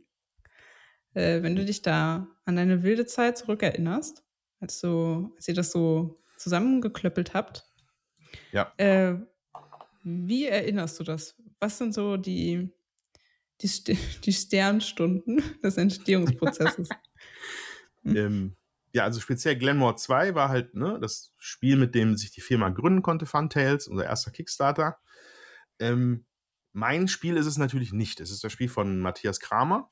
Äh, 1.15 1.43
wenn 1.43 1.57
du 1.57 1.65
dich 1.65 1.83
da 1.83 2.29
an 2.45 2.57
deine 2.57 2.83
wilde 2.83 3.07
Zeit 3.07 3.39
zurückerinnerst, 3.39 4.25
als, 4.61 4.81
du, 4.81 5.33
als 5.37 5.49
ihr 5.49 5.55
das 5.55 5.71
so 5.73 6.23
zusammengeklöppelt 6.37 7.35
habt, 7.35 7.65
Ja. 8.53 8.73
äh, 8.77 9.15
wie 10.03 10.47
erinnerst 10.47 10.99
du 11.01 11.05
das? 11.05 11.37
Was 11.61 11.79
sind 11.79 11.93
so 11.95 12.17
die, 12.17 12.73
die, 13.61 13.69
St 13.69 13.89
die 14.25 14.33
Sternstunden 14.33 15.43
des 15.63 15.77
Entstehungsprozesses? 15.77 16.97
Hm. 18.05 18.15
Ähm, 18.15 18.57
ja, 18.95 19.05
also 19.05 19.21
speziell 19.21 19.57
Glenmore 19.57 19.97
2 19.97 20.35
war 20.35 20.49
halt 20.49 20.75
ne, 20.75 20.99
das 21.01 21.35
Spiel, 21.39 21.77
mit 21.77 21.95
dem 21.95 22.17
sich 22.17 22.31
die 22.31 22.41
Firma 22.41 22.71
gründen 22.71 23.03
konnte, 23.03 23.27
Funtails, 23.27 23.87
unser 23.87 24.05
erster 24.05 24.31
Kickstarter. 24.31 24.99
Ähm, 25.79 26.27
mein 26.73 27.09
Spiel 27.09 27.37
ist 27.37 27.47
es 27.47 27.59
natürlich 27.59 27.93
nicht. 27.93 28.21
Es 28.21 28.31
ist 28.31 28.45
das 28.45 28.53
Spiel 28.53 28.69
von 28.69 29.01
Matthias 29.01 29.41
Kramer 29.41 29.91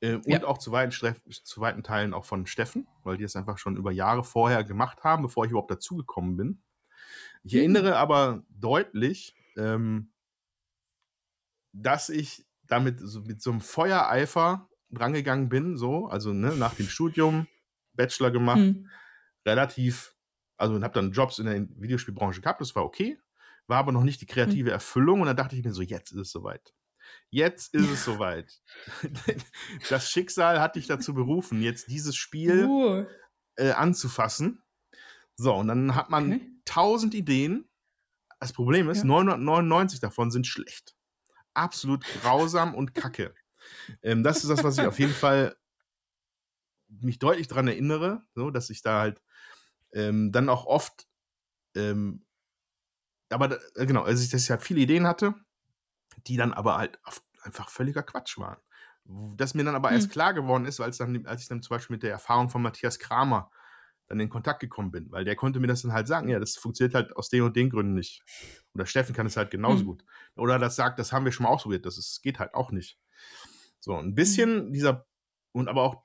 äh, 0.00 0.16
und 0.16 0.44
Ja. 0.44 0.46
auch 0.46 0.58
zu 0.58 0.72
weiten, 0.72 0.92
zu 0.92 1.60
weiten 1.60 1.82
Teilen 1.84 2.14
auch 2.14 2.24
von 2.24 2.46
Steffen, 2.46 2.88
weil 3.04 3.18
die 3.18 3.24
es 3.24 3.36
einfach 3.36 3.58
schon 3.58 3.76
über 3.76 3.92
Jahre 3.92 4.24
vorher 4.24 4.64
gemacht 4.64 5.04
haben, 5.04 5.22
bevor 5.22 5.44
ich 5.46 5.52
überhaupt 5.52 5.70
dazugekommen 5.72 6.36
bin. 6.36 6.62
Ich 7.44 7.54
Hm. 7.54 7.56
erinnere 7.56 7.96
aber 7.96 8.44
deutlich, 8.50 9.34
ähm, 9.56 10.12
dass 11.72 12.08
ich 12.08 12.46
damit 12.72 13.00
so, 13.00 13.22
mit 13.22 13.42
so 13.42 13.50
einem 13.50 13.60
Feuereifer 13.60 14.68
drangegangen 14.90 15.48
bin, 15.48 15.76
so, 15.76 16.06
also 16.08 16.32
ne, 16.32 16.56
nach 16.56 16.74
dem 16.74 16.88
Studium, 16.88 17.48
Bachelor 17.94 18.30
gemacht, 18.30 18.72
Hm. 18.72 18.90
relativ, 19.46 20.14
also 20.56 20.74
habe 20.82 20.94
dann 20.94 21.12
Jobs 21.12 21.38
in 21.38 21.46
der 21.46 21.66
Videospielbranche 21.80 22.40
gehabt, 22.40 22.60
das 22.60 22.74
war 22.76 22.84
okay. 22.84 23.18
war 23.66 23.78
aber 23.78 23.92
noch 23.92 24.04
nicht 24.04 24.20
die 24.20 24.26
Hm. 24.44 24.52
kreative 24.52 24.70
Erfüllung 24.72 25.20
und 25.20 25.26
dann 25.28 25.36
dachte 25.36 25.56
ich 25.56 25.64
mir 25.64 25.72
so: 25.72 25.82
„Jetzt 25.82 26.12
ist 26.12 26.18
es 26.18 26.30
soweit. 26.32 26.74
Jetzt 27.30 27.74
ist 27.74 27.88
es 27.88 28.04
soweit. 28.04 28.62
Das 29.88 30.10
Schicksal 30.10 30.60
hat 30.60 30.76
dich 30.76 30.86
dazu 30.88 31.14
berufen, 31.14 31.62
jetzt 31.62 31.88
dieses 31.90 32.16
Spiel, 32.16 32.76
Uh. 32.76 33.04
äh, 33.56 33.72
anzufassen.“ 33.72 34.62
So, 35.36 35.54
und 35.56 35.68
dann 35.68 35.94
hat 35.96 36.10
man 36.10 36.26
Okay. 36.28 36.60
1.000 36.66 37.14
Ideen. 37.14 37.68
Das 38.40 38.52
Problem 38.54 38.90
ist, 38.90 39.02
Ja. 39.02 39.04
999 39.04 40.00
davon 40.00 40.30
sind 40.32 40.46
schlecht. 40.46 40.96
Absolut 41.60 42.08
grausam 42.08 42.74
und 42.74 42.94
kacke. 42.94 43.34
Ähm, 44.02 44.22
das 44.22 44.44
ist 44.44 44.50
das, 44.50 44.64
was 44.64 44.78
ich 44.78 44.86
auf 44.86 44.98
jeden 44.98 45.12
Fall 45.14 45.56
mich 46.88 47.18
deutlich 47.18 47.48
dran 47.48 47.68
erinnere, 47.68 48.22
so, 48.34 48.50
dass 48.50 48.70
ich 48.70 48.82
da 48.82 49.00
halt, 49.00 49.22
ähm, 49.92 50.32
dann 50.32 50.48
auch 50.48 50.66
oft, 50.66 51.06
ähm 51.76 52.26
aber 53.30 53.48
da 53.48 53.56
äh, 53.76 53.86
genau, 53.86 54.02
also 54.02 54.22
ich 54.22 54.30
dass 54.30 54.42
ich 54.44 54.50
halt 54.50 54.62
viele 54.62 54.80
Ideen 54.80 55.06
hatte, 55.06 55.34
die 56.26 56.36
dann 56.36 56.52
aber 56.52 56.78
halt 56.78 57.00
einfach 57.42 57.70
völliger 57.70 58.02
Quatsch 58.02 58.38
waren. 58.38 58.58
Das 59.36 59.54
mir 59.54 59.64
dann 59.64 59.74
aber 59.76 59.92
erst 59.92 60.08
Hm. 60.08 60.12
klar 60.12 60.34
geworden 60.34 60.66
ist, 60.66 60.80
als 60.80 60.98
dann 60.98 61.26
als 61.26 61.42
ich 61.42 61.48
dann 61.48 61.62
zum 61.62 61.76
Beispiel 61.76 61.94
mit 61.96 62.02
der 62.04 62.12
Erfahrung 62.12 62.50
von 62.50 62.62
Matthias 62.62 62.98
Kramer 62.98 63.50
dann 64.10 64.20
in 64.20 64.30
Kontakt 64.30 64.60
gekommen 64.60 64.92
bin, 64.92 65.12
weil 65.12 65.24
der 65.24 65.36
konnte 65.36 65.60
mir 65.60 65.68
das 65.68 65.82
dann 65.82 65.94
halt 65.94 66.08
sagen: 66.08 66.28
„Ja, 66.30 66.40
das 66.40 66.56
funktioniert 66.58 66.94
halt 66.96 67.16
aus 67.16 67.30
den 67.30 67.42
und 67.44 67.56
den 67.56 67.70
Gründen 67.70 67.94
nicht.“ 67.94 68.24
Oder 68.74 68.86
Steffen 68.86 69.14
kann 69.16 69.26
es 69.26 69.38
halt 69.38 69.50
genauso 69.52 69.84
Hm. 69.84 69.86
gut. 69.86 70.04
Oder 70.36 70.58
das 70.60 70.76
sagt: 70.76 70.98
„Das 71.00 71.12
haben 71.12 71.26
wir 71.26 71.32
schon 71.32 71.44
mal 71.44 71.50
ausprobiert, 71.50 71.86
das 71.86 71.98
ist 71.98 72.22
geht 72.22 72.40
halt 72.40 72.54
auch 72.54 72.72
nicht.“ 72.72 73.00
So, 73.80 73.94
'n 73.96 74.14
Mhm. 74.22 74.40
bisschen 74.40 74.72
dieser 74.72 75.06
und 75.52 75.68
aber 75.68 75.82
auch 75.84 76.04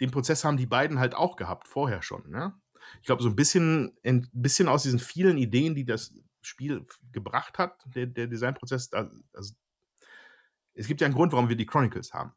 den 0.00 0.10
Prozess 0.12 0.44
haben 0.44 0.56
die 0.58 0.66
beiden 0.66 1.00
halt 1.00 1.14
auch 1.16 1.36
gehabt, 1.36 1.68
vorher 1.68 2.02
schon, 2.02 2.30
ne? 2.30 2.54
Ich 3.02 3.06
glaube, 3.06 3.22
so 3.24 3.30
'n 3.30 3.36
bisschen 3.36 3.96
'n 4.04 4.28
bisschen 4.34 4.68
aus 4.68 4.84
diesen 4.84 5.00
vielen 5.00 5.38
Ideen, 5.38 5.74
die 5.76 5.84
das 5.86 6.14
Spiel 6.42 6.86
gebracht 7.12 7.58
hat, 7.58 7.82
der 7.86 8.06
der 8.06 8.26
Designprozess, 8.28 8.92
also 8.92 9.54
es 10.74 10.86
gibt 10.86 11.00
ja 11.00 11.06
'n 11.08 11.12
Grund, 11.14 11.32
warum 11.32 11.48
wir 11.48 11.56
die 11.56 11.66
Chronicles 11.66 12.12
haben. 12.12 12.32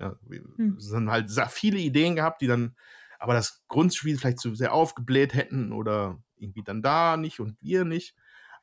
Ja, 0.00 0.16
wir 0.22 0.42
Hm. 0.58 0.72
sind 0.78 1.10
halt 1.10 1.30
viele 1.50 1.78
Ideen 1.78 2.16
gehabt, 2.16 2.42
die 2.42 2.48
dann 2.48 2.76
aber 3.22 3.34
das 3.34 3.64
Grundspiel 3.68 4.18
vielleicht 4.18 4.40
zu 4.40 4.54
sehr 4.54 4.72
aufgebläht 4.74 5.34
hätten 5.34 5.72
oder 5.72 6.22
irgendwie 6.36 6.62
dann 6.64 6.82
da 6.82 7.16
nicht 7.16 7.40
und 7.40 7.58
hier 7.60 7.84
nicht. 7.84 8.14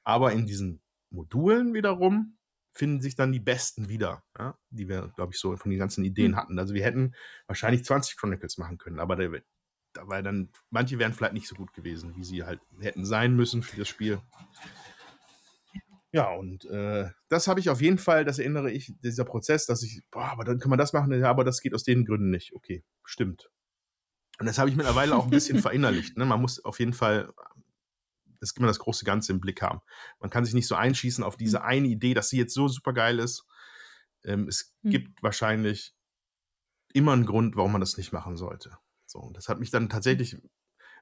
Aber 0.03 0.31
in 0.33 0.45
diesen 0.45 0.81
Modulen 1.09 1.73
wiederum 1.73 2.37
finden 2.73 3.01
sich 3.01 3.15
dann 3.15 3.31
die 3.31 3.39
besten 3.39 3.89
wieder, 3.89 4.23
ja, 4.37 4.57
die 4.69 4.87
wir, 4.87 5.11
glaube 5.15 5.33
ich, 5.33 5.39
so 5.39 5.55
von 5.57 5.71
den 5.71 5.79
ganzen 5.79 6.05
Ideen 6.05 6.35
Hm. 6.35 6.37
hatten. 6.37 6.59
Also, 6.59 6.73
wir 6.73 6.83
hätten 6.83 7.15
wahrscheinlich 7.47 7.83
20 7.85 8.17
Chronicles 8.17 8.57
machen 8.57 8.77
können, 8.77 8.99
aber 8.99 9.15
da 9.15 9.31
wä 9.31 9.41
da 9.93 10.07
war 10.07 10.21
dann 10.21 10.51
manche 10.69 10.99
wären 10.99 11.13
vielleicht 11.13 11.33
nicht 11.33 11.47
so 11.47 11.55
gut 11.55 11.73
gewesen, 11.73 12.15
wie 12.15 12.23
sie 12.23 12.43
halt 12.43 12.61
hätten 12.79 13.05
sein 13.05 13.35
müssen 13.35 13.63
für 13.63 13.75
das 13.75 13.87
Spiel. 13.87 14.21
Ja, 16.11 16.31
und, 16.33 16.65
äh, 16.65 17.09
das 17.29 17.47
habe 17.47 17.59
ich 17.59 17.69
auf 17.69 17.81
jeden 17.81 17.99
Fall 17.99 18.25
das 18.25 18.39
erinnere 18.39 18.71
ich 18.71 18.93
dieser 19.03 19.25
Prozess, 19.25 19.65
dass 19.67 19.83
ich: 19.83 20.01
„Boah, 20.11 20.25
aber 20.31 20.43
dann 20.43 20.59
kann 20.59 20.69
man 20.71 20.79
das 20.79 20.93
machen.“ 20.93 21.13
„Ja, 21.13 21.29
aber 21.29 21.43
das 21.43 21.61
geht 21.61 21.73
aus 21.75 21.83
den 21.83 22.05
Gründen 22.05 22.31
nicht.“ 22.31 22.53
„Okay, 22.55 22.83
stimmt.“ 23.03 23.49
Und 24.39 24.45
das 24.45 24.57
habe 24.57 24.69
ich 24.69 24.75
mittlerweile 24.77 25.15
auch 25.17 25.25
'n 25.27 25.33
bisschen 25.33 25.57
verinnerlicht, 25.57 26.15
ne? 26.17 26.25
Man 26.25 26.39
muss 26.41 26.63
auf 26.63 26.79
jeden 26.79 26.93
Fall 26.93 27.33
das 28.41 28.51
immer 28.53 28.67
das 28.67 28.79
große 28.79 29.05
Ganze 29.05 29.33
im 29.33 29.41
Blick 29.41 29.61
haben. 29.61 29.81
Man 30.19 30.29
kann 30.31 30.45
sich 30.45 30.53
nicht 30.55 30.67
so 30.67 30.75
einschießen 30.75 31.23
auf 31.23 31.37
diese 31.37 31.63
Hm. 31.65 31.65
eine 31.65 31.87
Idee, 31.89 32.13
dass 32.15 32.29
sie 32.29 32.37
jetzt 32.39 32.53
so 32.55 32.67
supergeil 32.69 33.19
ist. 33.19 33.45
Ähm, 34.25 34.47
es 34.49 34.75
Hm. 34.83 35.09
gibt 35.09 35.23
wahrscheinlich 35.23 35.91
immer 36.93 37.13
'n 37.13 37.25
Grund, 37.25 37.55
warum 37.55 37.71
man 37.71 37.81
das 37.81 37.97
nicht 37.97 38.11
machen 38.13 38.35
sollte. 38.37 38.77
So, 39.05 39.19
und 39.19 39.37
das 39.37 39.47
hat 39.47 39.59
mich 39.59 39.69
dann 39.71 39.89
Hm. 39.89 39.89
tatsächlich 39.89 40.35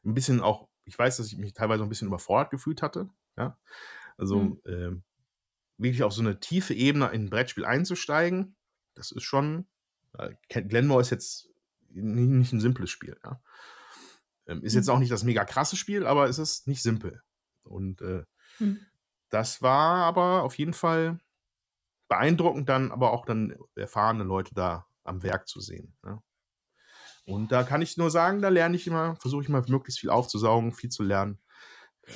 'n 0.06 0.13
bisschen 0.15 0.41
auch 0.41 0.69
ich 0.86 0.97
weiß, 1.00 1.17
dass 1.17 1.28
ich 1.28 1.38
mich 1.38 1.54
teilweise 1.54 1.84
'n 1.84 1.89
bisschen 1.89 2.08
überfordert 2.10 2.52
gefühlt 2.52 2.82
hatte, 2.82 3.10
ja? 3.38 3.58
Also, 4.17 4.47
Hm. 4.47 4.58
ähm, 4.67 5.04
wirklich 5.78 6.04
auf 6.04 6.13
so 6.13 6.23
'ne 6.23 6.39
tiefe 6.41 6.73
Ebene 6.76 7.08
in 7.12 7.23
'n 7.28 7.30
Brettspiel 7.32 7.65
einzusteigen, 7.65 8.58
das 8.95 9.12
ist 9.12 9.23
schon 9.23 9.67
äh, 10.19 10.36
Glenmore 10.50 11.02
ist 11.02 11.12
jetzt 11.12 11.50
nicht 11.91 12.54
'n 12.54 12.60
simples 12.62 12.89
Spiel, 12.91 13.17
ja? 13.23 13.41
Ähm, 14.47 14.63
ist 14.63 14.76
jetzt 14.76 14.89
Hm. 14.89 14.89
auch 14.89 15.00
nicht 15.00 15.12
das 15.12 15.23
mega 15.23 15.45
krasse 15.45 15.76
Spiel, 15.76 16.06
aber 16.06 16.28
es 16.30 16.39
ist 16.39 16.67
nicht 16.67 16.82
simpel. 16.82 17.21
Und, 17.63 18.02
äh, 18.02 18.23
Hm. 18.60 18.88
das 19.30 19.62
war 19.62 20.06
aber 20.06 20.43
auf 20.43 20.58
jeden 20.58 20.73
Fall 20.73 21.19
beeindruckend 22.10 22.69
dann 22.69 22.91
aber 22.91 23.12
auch 23.13 23.26
dann 23.26 23.58
erfahrene 23.76 24.23
Leute 24.26 24.56
da 24.56 24.88
am 25.04 25.23
Werk 25.23 25.47
zu 25.47 25.62
sehen, 25.62 25.97
ne? 26.04 26.21
Und 27.26 27.52
da 27.52 27.63
kann 27.63 27.82
ich 27.82 27.97
nur 27.97 28.10
sagen, 28.10 28.41
da 28.41 28.50
lerne 28.50 28.76
ich 28.78 28.88
immer 28.88 29.15
versuche 29.17 29.43
ich 29.43 29.50
immer 29.50 29.63
möglichst 29.67 30.00
viel 30.00 30.10
aufzusaugen, 30.10 30.71
viel 30.73 30.89
zu 30.89 31.04
lernen. 31.04 31.39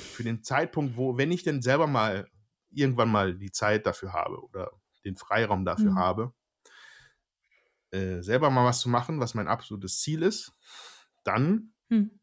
Für 0.08 0.24
den 0.24 0.42
Zeitpunkt, 0.42 0.96
wo 0.96 1.18
wenn 1.18 1.32
ich 1.32 1.42
denn 1.44 1.62
selber 1.62 1.86
mal 1.86 2.28
irgendwann 2.70 3.10
mal 3.10 3.34
die 3.36 3.50
Zeit 3.52 3.86
dafür 3.86 4.12
habe 4.14 4.42
oder 4.42 4.72
den 5.04 5.16
Freiraum 5.16 5.64
dafür 5.64 5.94
Hm. 5.94 6.02
habe 6.02 6.32
äh, 7.92 8.22
selber 8.22 8.50
mal 8.50 8.64
was 8.66 8.80
zu 8.80 8.88
machen, 8.88 9.20
was 9.20 9.34
mein 9.34 9.48
absolutes 9.48 10.00
Ziel 10.00 10.22
ist, 10.22 10.52
dann 11.24 11.72
Hm. 11.90 12.18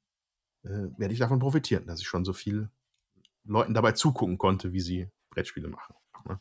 äh, 0.64 0.70
werde 0.98 1.14
ich 1.14 1.20
davon 1.20 1.40
profitieren, 1.40 1.86
dass 1.88 2.02
ich 2.02 2.08
schon 2.08 2.26
so 2.26 2.34
viel 2.34 2.70
Leuten 3.46 3.74
dabei 3.74 3.94
zugucken 3.94 4.38
konnte, 4.38 4.74
wie 4.74 4.82
sie 4.82 5.10
Brettspiele 5.32 5.70
machen, 5.70 5.96
ne? 6.28 6.40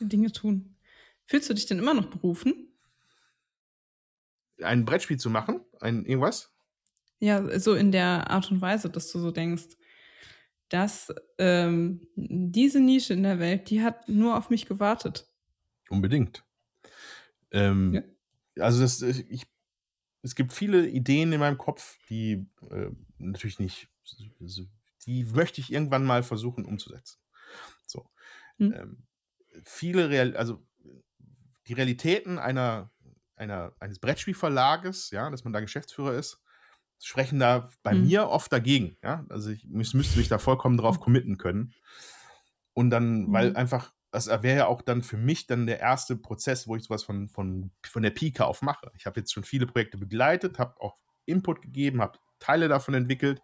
Die 0.00 0.08
Dinge 0.08 0.32
tun. 0.32 0.76
Fühlst 1.26 1.48
du 1.50 1.54
dich 1.54 1.66
denn 1.66 1.78
immer 1.78 1.94
noch 1.94 2.06
berufen? 2.10 2.68
Ein 4.62 4.84
Brettspiel 4.84 5.18
zu 5.18 5.30
machen? 5.30 5.60
Ein 5.80 6.04
irgendwas? 6.04 6.52
Ja, 7.18 7.58
so 7.58 7.74
in 7.74 7.92
der 7.92 8.30
Art 8.30 8.50
und 8.50 8.60
Weise, 8.60 8.90
dass 8.90 9.10
du 9.12 9.18
so 9.18 9.30
denkst, 9.30 9.76
dass, 10.68 11.12
ähm, 11.38 12.06
diese 12.16 12.80
Nische 12.80 13.12
in 13.14 13.22
der 13.22 13.38
Welt, 13.38 13.70
die 13.70 13.82
hat 13.82 14.08
nur 14.08 14.36
auf 14.36 14.50
mich 14.50 14.66
gewartet. 14.66 15.28
Unbedingt. 15.90 16.44
Ähm, 17.50 17.92
Ja. 17.94 18.02
Also, 18.58 18.80
das 18.80 19.02
ich 19.02 19.28
ich 19.30 19.46
es 20.22 20.34
gibt 20.36 20.52
viele 20.52 20.88
Ideen 20.88 21.32
in 21.32 21.40
meinem 21.40 21.58
Kopf, 21.58 21.98
die, 22.10 22.46
äh, 22.70 22.90
natürlich 23.18 23.58
nicht 23.60 23.88
die 25.06 25.24
möchte 25.24 25.60
ich 25.60 25.72
irgendwann 25.72 26.04
mal 26.04 26.22
versuchen 26.22 26.64
umzusetzen. 26.64 27.18
So. 27.86 28.10
Hm. 28.60 28.72
Ähm, 28.72 29.06
viele 29.64 30.10
Real 30.10 30.36
also, 30.36 30.66
die 31.66 31.74
Realitäten 31.74 32.38
einer 32.38 32.92
einer 33.36 33.74
eines 33.80 33.98
Brettspielverlages, 34.00 35.10
ja, 35.10 35.30
dass 35.30 35.44
man 35.44 35.52
da 35.52 35.60
Geschäftsführer 35.60 36.14
ist, 36.14 36.42
sprechen 37.02 37.38
da 37.40 37.70
bei 37.82 37.94
Mhm. 37.94 38.12
mir 38.12 38.28
oft 38.28 38.52
dagegen, 38.52 38.96
ja? 39.02 39.26
Also, 39.30 39.50
ich 39.50 39.66
müs 39.66 39.94
müsste 39.94 40.18
mich 40.18 40.28
da 40.28 40.38
vollkommen 40.38 40.78
drauf 40.78 41.00
Hm. 41.00 41.02
committen 41.02 41.38
können. 41.38 41.74
Und 42.76 42.90
dann 42.90 43.32
weil 43.32 43.54
Mhm. 43.54 43.56
einfach 43.56 43.92
das 44.12 44.28
wäre 44.28 44.56
ja 44.58 44.66
auch 44.68 44.82
dann 44.82 45.02
für 45.02 45.18
mich 45.18 45.48
dann 45.48 45.66
der 45.66 45.80
erste 45.80 46.16
Prozess, 46.16 46.68
wo 46.68 46.76
ich 46.76 46.84
so 46.84 46.90
was 46.90 47.04
von 47.04 47.28
von 47.28 47.72
von 47.84 48.02
der 48.04 48.10
Pike 48.10 48.46
auf 48.46 48.62
mache. 48.62 48.92
Ich 48.96 49.06
habe 49.06 49.20
jetzt 49.20 49.32
schon 49.34 49.44
viele 49.44 49.66
Projekte 49.66 49.98
begleitet, 49.98 50.58
habe 50.60 50.80
auch 50.80 50.98
Input 51.26 51.62
gegeben, 51.62 52.02
habe 52.02 52.18
Teile 52.40 52.68
davon 52.68 52.94
entwickelt, 52.94 53.42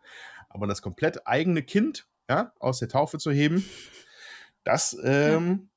aber 0.50 0.66
das 0.66 0.82
komplett 0.82 1.26
eigene 1.26 1.62
Kind, 1.64 2.08
ja, 2.30 2.52
aus 2.60 2.80
der 2.80 2.88
Taufe 2.88 3.18
zu 3.18 3.32
heben, 3.32 3.64
das, 4.64 4.96
Ja. 5.24 5.42
ähm 5.44 5.70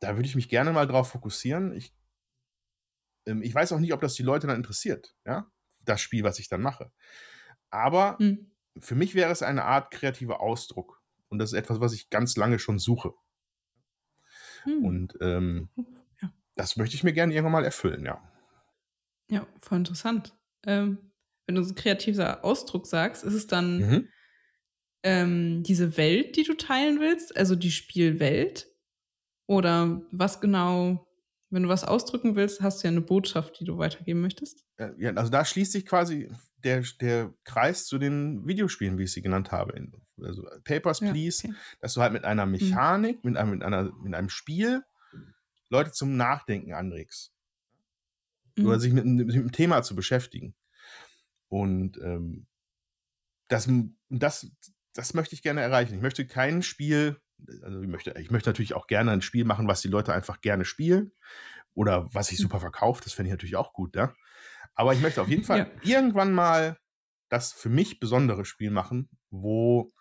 da 0.00 0.16
würde 0.16 0.28
ich 0.28 0.36
mich 0.36 0.48
gerne 0.48 0.72
mal 0.72 0.86
drauf 0.86 1.10
fokussieren. 1.10 1.72
Ich 1.72 1.94
ähm, 3.26 3.42
ich 3.42 3.54
weiß 3.54 3.72
auch 3.72 3.78
nicht, 3.80 3.92
ob 3.92 4.00
das 4.00 4.14
die 4.14 4.22
Leute 4.22 4.46
dann 4.46 4.56
interessiert, 4.56 5.14
ja, 5.26 5.50
das 5.84 6.00
Spiel, 6.00 6.24
was 6.24 6.38
ich 6.38 6.48
dann 6.48 6.60
mache. 6.62 6.92
Aber 7.70 8.18
Mhm. 8.20 8.50
für 8.78 8.94
mich 8.94 9.14
wäre 9.14 9.32
es 9.32 9.42
eine 9.42 9.64
Art 9.64 9.90
kreativer 9.90 10.40
Ausdruck 10.40 11.02
und 11.28 11.38
das 11.38 11.52
ist 11.52 11.58
etwas, 11.58 11.80
was 11.80 11.92
ich 11.94 12.10
ganz 12.10 12.36
lange 12.36 12.58
schon 12.58 12.78
suche. 12.78 13.14
Hm. 14.66 14.84
Und, 14.84 15.18
ähm, 15.20 15.68
Ja. 16.22 16.32
das 16.56 16.76
möchte 16.76 16.96
ich 16.96 17.04
mir 17.04 17.12
gerne 17.14 17.34
irgendwann 17.34 17.52
mal 17.52 17.64
erfüllen, 17.64 18.04
ja. 18.04 18.22
Ja, 19.30 19.46
voll 19.60 19.78
interessant. 19.78 20.34
Ähm, 20.66 21.12
wenn 21.46 21.54
du 21.56 21.62
so 21.62 21.74
kreativer 21.74 22.44
Ausdruck 22.44 22.86
sagst, 22.86 23.24
ist 23.24 23.34
es 23.34 23.46
dann 23.46 23.90
Mhm. 23.90 24.08
ähm, 25.04 25.62
diese 25.62 25.96
Welt, 25.96 26.36
die 26.36 26.42
du 26.42 26.54
teilen 26.54 26.98
willst, 27.00 27.36
also 27.36 27.54
die 27.54 27.70
Spielwelt? 27.70 28.66
Oder 29.46 30.02
was 30.12 30.40
genau 30.40 31.06
wenn 31.50 31.64
du 31.64 31.70
was 31.70 31.84
ausdrücken 31.84 32.36
willst, 32.36 32.62
hast 32.62 32.82
du 32.84 32.88
ja 32.88 32.92
'ne 32.92 33.00
Botschaft, 33.02 33.60
die 33.60 33.64
du 33.64 33.78
weitergeben 33.78 34.20
möchtest? 34.22 34.64
Äh, 34.78 34.90
ja, 34.98 35.10
also 35.14 35.30
da 35.30 35.44
schließt 35.44 35.72
sich 35.72 35.84
quasi 35.86 36.30
der 36.64 36.82
der 37.00 37.34
Kreis 37.44 37.86
zu 37.86 37.98
den 37.98 38.46
Videospielen, 38.46 38.98
wie 38.98 39.04
ich 39.04 39.12
sie 39.12 39.22
genannt 39.22 39.52
habe. 39.52 39.74
Also, 40.22 40.44
Papers, 40.64 41.00
Ja, 41.00 41.06
Please, 41.06 41.44
okay. 41.44 41.58
dass 41.80 41.94
du 41.94 42.02
halt 42.02 42.12
mit 42.12 42.24
einer 42.24 42.46
Mhm. 42.60 42.80
Mechanik, 42.86 43.24
mit 43.24 43.36
einem 43.36 43.50
mit 43.52 43.62
einer 43.62 43.92
mit 44.02 44.14
einem 44.14 44.28
Spiel 44.30 44.84
Leute 45.70 45.92
zum 45.92 46.16
Nachdenken 46.16 46.74
anregst. 46.74 47.28
Oder 48.62 48.78
Mhm. 48.78 48.80
sich 48.80 48.92
mit 48.92 49.04
mit 49.04 49.28
'nem 49.28 49.52
Thema 49.52 49.82
zu 49.82 49.94
beschäftigen. 49.94 50.54
Und, 51.48 51.98
ähm, 51.98 52.46
das 53.48 53.68
das 54.10 54.50
das 54.94 55.14
möchte 55.14 55.34
ich 55.34 55.42
gerne 55.42 55.60
erreichen. 55.62 55.94
Ich 55.94 56.02
möchte 56.02 56.26
kein 56.26 56.62
Spiel 56.62 57.20
also, 57.62 57.80
ich 57.82 57.88
möchte 57.88 58.14
ich 58.18 58.30
möchte 58.30 58.48
natürlich 58.50 58.74
auch 58.74 58.86
gerne 58.88 59.12
'n 59.12 59.22
Spiel 59.22 59.44
machen, 59.44 59.68
was 59.68 59.80
die 59.80 59.88
Leute 59.88 60.12
einfach 60.12 60.40
gerne 60.40 60.64
spielen 60.64 61.12
oder 61.74 62.08
was 62.14 62.28
sich 62.28 62.38
Hm. 62.38 62.48
super 62.48 62.60
verkauft. 62.60 63.06
Das 63.06 63.12
fände 63.14 63.28
ich 63.28 63.32
natürlich 63.32 63.56
auch 63.56 63.72
gut, 63.74 63.96
ja? 63.96 64.14
Aber 64.78 64.92
ich 64.94 65.00
möchte 65.00 65.20
auf 65.20 65.28
jeden 65.28 65.42
Fall 65.42 65.58
Ja. 65.58 65.78
irgendwann 65.82 66.32
mal 66.32 66.78
das 67.30 67.52
für 67.52 67.68
mich 67.68 67.98
besondere 67.98 68.44
Spiel 68.44 68.70
machen, 68.70 69.10
wo 69.28 69.92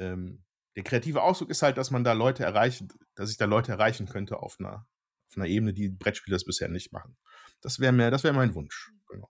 ähm, 0.00 0.44
der 0.76 0.84
kreative 0.84 1.22
Ausdruck 1.22 1.50
ist 1.50 1.62
halt, 1.62 1.76
dass 1.76 1.90
man 1.90 2.04
da 2.04 2.12
Leute 2.12 2.44
erreichen 2.44 2.88
dass 3.14 3.30
ich 3.30 3.36
da 3.36 3.44
Leute 3.44 3.72
erreichen 3.72 4.06
könnte 4.08 4.38
auf 4.40 4.58
'ner 4.58 4.86
auf 5.28 5.36
'ner 5.36 5.46
Ebene, 5.46 5.74
die 5.74 5.90
Brettspiele 5.90 6.34
das 6.34 6.44
bisher 6.44 6.68
nicht 6.68 6.92
machen. 6.92 7.16
Das 7.60 7.80
wäre 7.80 7.92
mir 7.92 8.10
das 8.10 8.24
wäre 8.24 8.34
mein 8.34 8.54
Wunsch, 8.54 8.92
genau. 9.08 9.28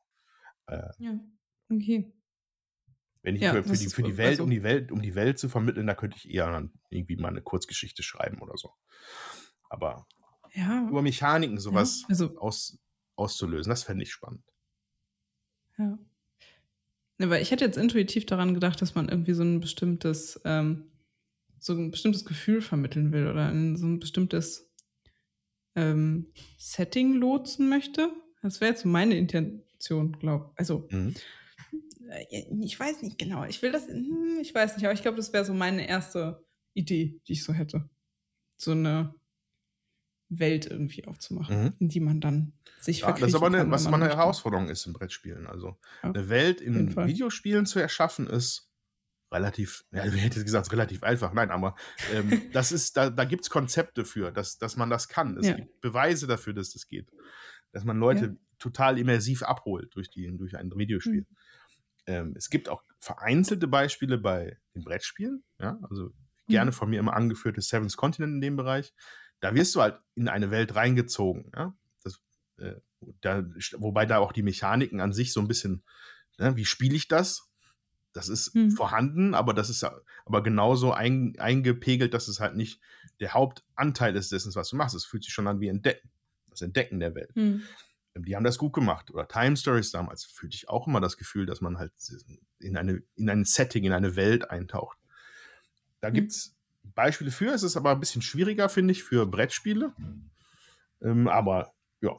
Äh 0.68 0.90
Ja, 1.00 1.18
okay. 1.70 2.12
Wenn 3.24 3.36
ich 3.36 3.46
Ja, 3.46 3.62
für 3.62 3.64
für 3.64 3.76
die 3.76 3.90
für 3.90 4.02
die 4.02 4.16
Welt 4.16 4.40
also 4.40 4.40
um 4.40 4.48
die 4.50 4.62
Welt 4.62 4.90
um 4.90 5.02
die 5.02 5.14
Welt 5.14 5.38
zu 5.38 5.48
vermitteln, 5.50 5.86
da 5.86 5.94
könnte 5.94 6.16
ich 6.16 6.30
eher 6.32 6.68
irgendwie 6.88 7.16
mal 7.16 7.30
'ne 7.30 7.42
Kurzgeschichte 7.42 8.02
schreiben 8.02 8.40
oder 8.40 8.56
so. 8.56 8.72
Aber 9.70 10.06
Ja. 10.54 10.90
über 10.90 11.02
Mechaniken 11.02 11.58
so 11.60 11.72
Ja, 11.72 11.74
was 11.74 12.08
also 12.08 12.36
aus 12.36 12.78
auszulösen, 13.20 13.70
das 13.70 13.84
fände 13.84 14.04
ich 14.04 14.12
spannend. 14.12 14.42
Ja. 15.78 15.98
Weil 17.28 17.42
ich 17.42 17.50
hätte 17.50 17.64
jetzt 17.66 17.76
intuitiv 17.76 18.24
daran 18.26 18.54
gedacht, 18.54 18.80
dass 18.80 18.94
man 18.94 19.08
irgendwie 19.08 19.34
so 19.34 19.42
'n 19.42 19.60
bestimmtes 19.60 20.40
ähm, 20.44 20.84
so 21.58 21.74
'n 21.74 21.90
bestimmtes 21.90 22.24
Gefühl 22.24 22.62
vermitteln 22.62 23.12
will 23.12 23.26
oder 23.28 23.50
in 23.50 23.76
so 23.76 23.86
'n 23.86 24.00
bestimmtes, 24.00 24.72
ähm, 25.76 26.28
Setting 26.58 27.14
lotsen 27.14 27.68
möchte. 27.70 28.10
Das 28.42 28.60
wäre 28.60 28.72
jetzt 28.72 28.82
so 28.82 28.88
meine 28.88 29.16
Intention, 29.16 30.12
glaube 30.20 30.52
also 30.56 30.90
Mhm. 30.90 31.20
äh, 32.10 32.44
ich 32.62 32.78
weiß 32.78 33.02
nicht 33.02 33.18
genau. 33.18 33.44
Ich 33.44 33.62
will 33.62 33.72
das 33.72 33.88
hm, 33.88 34.38
ich 34.40 34.54
weiß 34.54 34.76
nicht, 34.76 34.84
aber 34.86 34.94
ich 34.94 35.02
glaube, 35.02 35.16
das 35.18 35.32
wäre 35.32 35.44
so 35.44 35.54
meine 35.54 35.88
erste 35.88 36.44
Idee, 36.74 37.20
die 37.28 37.32
ich 37.34 37.44
so 37.44 37.52
hätte. 37.54 37.88
So 38.58 38.74
'ne 38.74 39.14
Welt 40.30 40.66
irgendwie 40.66 41.06
aufzumachen, 41.06 41.58
Mhm. 41.58 41.80
in 41.80 41.88
die 41.90 42.00
man 42.00 42.20
dann 42.20 42.54
sich 42.76 43.02
Ja, 43.02 43.18
das 43.18 43.34
ist 43.34 43.34
aber 43.34 43.48
'ne 43.50 43.64
kann, 43.64 43.70
was 43.70 43.88
man 43.88 44.00
'ne 44.00 44.08
möchte. 44.08 44.08
Herausforderung 44.08 44.68
ist 44.68 44.86
in 44.86 44.92
Brettspielen. 44.92 45.46
Also, 45.46 45.78
Ja, 46.04 46.14
'ne 46.14 46.28
Welt 46.28 46.60
in. 46.60 47.04
Videospielen 47.04 47.64
zu 47.66 47.78
erschaffen, 47.78 48.26
ist 48.26 48.68
relativ 49.32 49.84
ja, 49.92 50.04
ich 50.06 50.22
hätte 50.22 50.44
gesagt, 50.44 50.72
relativ 50.72 51.02
einfach. 51.04 51.32
Nein, 51.34 51.50
aber, 51.50 51.76
ähm, 52.06 52.42
das 52.52 52.72
ist 52.72 52.96
da 52.96 53.10
da 53.10 53.24
gibt's 53.26 53.50
Konzepte 53.50 54.04
für, 54.04 54.32
dass 54.32 54.58
dass 54.58 54.76
man 54.76 54.90
das 54.90 55.08
kann. 55.08 55.36
Es 55.38 55.54
Ja. 55.54 55.56
gibt 55.56 55.80
Beweise 55.80 56.26
dafür, 56.28 56.54
dass 56.54 56.72
das 56.72 56.88
geht. 56.88 57.12
Dass 57.72 57.84
man 57.84 57.98
Ja. 58.10 58.30
Leute 58.30 58.38
total 58.58 58.98
immersiv 58.98 59.42
abholt 59.44 59.94
durch 59.96 60.10
die 60.10 60.36
durch 60.38 60.56
ein 60.56 60.72
Videospiel. 60.76 61.24
Mhm. 61.24 61.26
Ähm, 62.06 62.34
es 62.36 62.50
gibt 62.50 62.68
auch 62.70 62.84
vereinzelte 63.00 63.68
Beispiele 63.68 64.18
bei 64.18 64.58
den 64.74 64.84
Brettspielen, 64.84 65.44
ja, 65.60 65.78
also 65.90 66.12
gerne 66.48 66.72
Mhm. 66.72 66.74
von 66.74 66.90
mir 66.90 67.00
immer 67.00 67.14
angeführte 67.14 67.62
Seven's 67.62 67.96
Continent 67.98 68.34
in 68.36 68.40
dem 68.42 68.56
Bereich. 68.56 68.94
Da 69.42 69.54
wirst 69.54 69.74
du 69.74 69.80
halt 69.82 69.98
in 70.14 70.28
eine 70.28 70.50
Welt 70.50 70.74
reingezogen, 70.74 71.50
ja. 71.56 71.74
Das, 72.04 72.20
äh 72.58 72.74
da 73.22 73.42
wobei 73.78 74.04
da 74.04 74.18
auch 74.18 74.32
die 74.32 74.42
Mechaniken 74.42 75.00
an 75.00 75.12
sich 75.14 75.32
so 75.32 75.40
'n 75.40 75.48
bisschen 75.48 75.84
ne, 76.38 76.56
wie 76.56 76.66
spiele 76.66 76.94
ich 76.96 77.08
das? 77.08 77.50
Das 78.14 78.28
ist 78.28 78.52
Mhm. 78.54 78.76
vorhanden, 78.76 79.34
aber 79.34 79.54
das 79.54 79.70
ist 79.70 79.84
aber 79.84 80.42
genauso 80.42 80.92
ein 80.92 81.34
eingepegelt, 81.38 82.14
dass 82.14 82.28
es 82.28 82.40
halt 82.40 82.56
nicht 82.56 82.80
der 83.20 83.34
Hauptanteil 83.34 84.16
ist 84.16 84.32
dessen, 84.32 84.54
was 84.56 84.70
du 84.70 84.76
machst. 84.76 84.94
Es 84.96 85.04
fühlt 85.06 85.24
sich 85.24 85.32
schon 85.34 85.48
an 85.48 85.60
wie 85.60 85.68
Entdecken 85.68 86.10
das 86.50 86.62
Entdecken 86.62 87.00
der 87.00 87.14
Welt. 87.16 87.34
Mhm. 87.36 87.70
Die 88.16 88.36
haben 88.36 88.44
das 88.44 88.58
gut 88.58 88.74
gemacht. 88.74 89.10
Oder 89.12 89.28
Time 89.28 89.56
Stories 89.56 89.92
damals 89.92 90.24
fühlte 90.24 90.56
ich 90.56 90.68
auch 90.70 90.86
immer 90.88 91.00
das 91.00 91.16
Gefühl, 91.18 91.46
dass 91.46 91.60
man 91.62 91.78
halt 91.78 91.92
in 92.60 92.76
eine 92.78 93.02
in 93.16 93.30
ein 93.30 93.44
Setting, 93.46 93.84
in 93.84 93.92
eine 93.94 94.16
Welt 94.16 94.50
eintaucht. 94.50 94.98
Da 96.02 96.10
Mhm. 96.12 96.20
gibt's 96.20 96.56
Beispiele 96.94 97.30
für. 97.30 97.52
Es 97.52 97.62
ist 97.62 97.76
aber 97.76 97.92
'n 97.92 98.00
bisschen 98.00 98.22
schwieriger, 98.22 98.68
finde 98.68 98.92
ich, 98.92 99.02
für 99.02 99.26
Brettspiele. 99.26 99.94
Ähm, 101.02 101.28
aber 101.28 101.72
ja, 102.02 102.12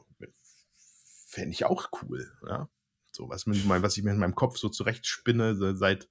fände 1.26 1.50
ich 1.50 1.64
auch 1.64 1.90
cool, 2.02 2.30
ja. 2.48 2.68
So 3.12 3.28
was 3.28 3.46
was 3.46 3.96
ich 3.96 4.04
mir 4.04 4.12
in 4.12 4.18
meinem 4.18 4.34
Kopf 4.34 4.56
so 4.56 4.68
zurechtspinne, 4.68 5.54
se 5.54 5.76
seit 5.76 6.08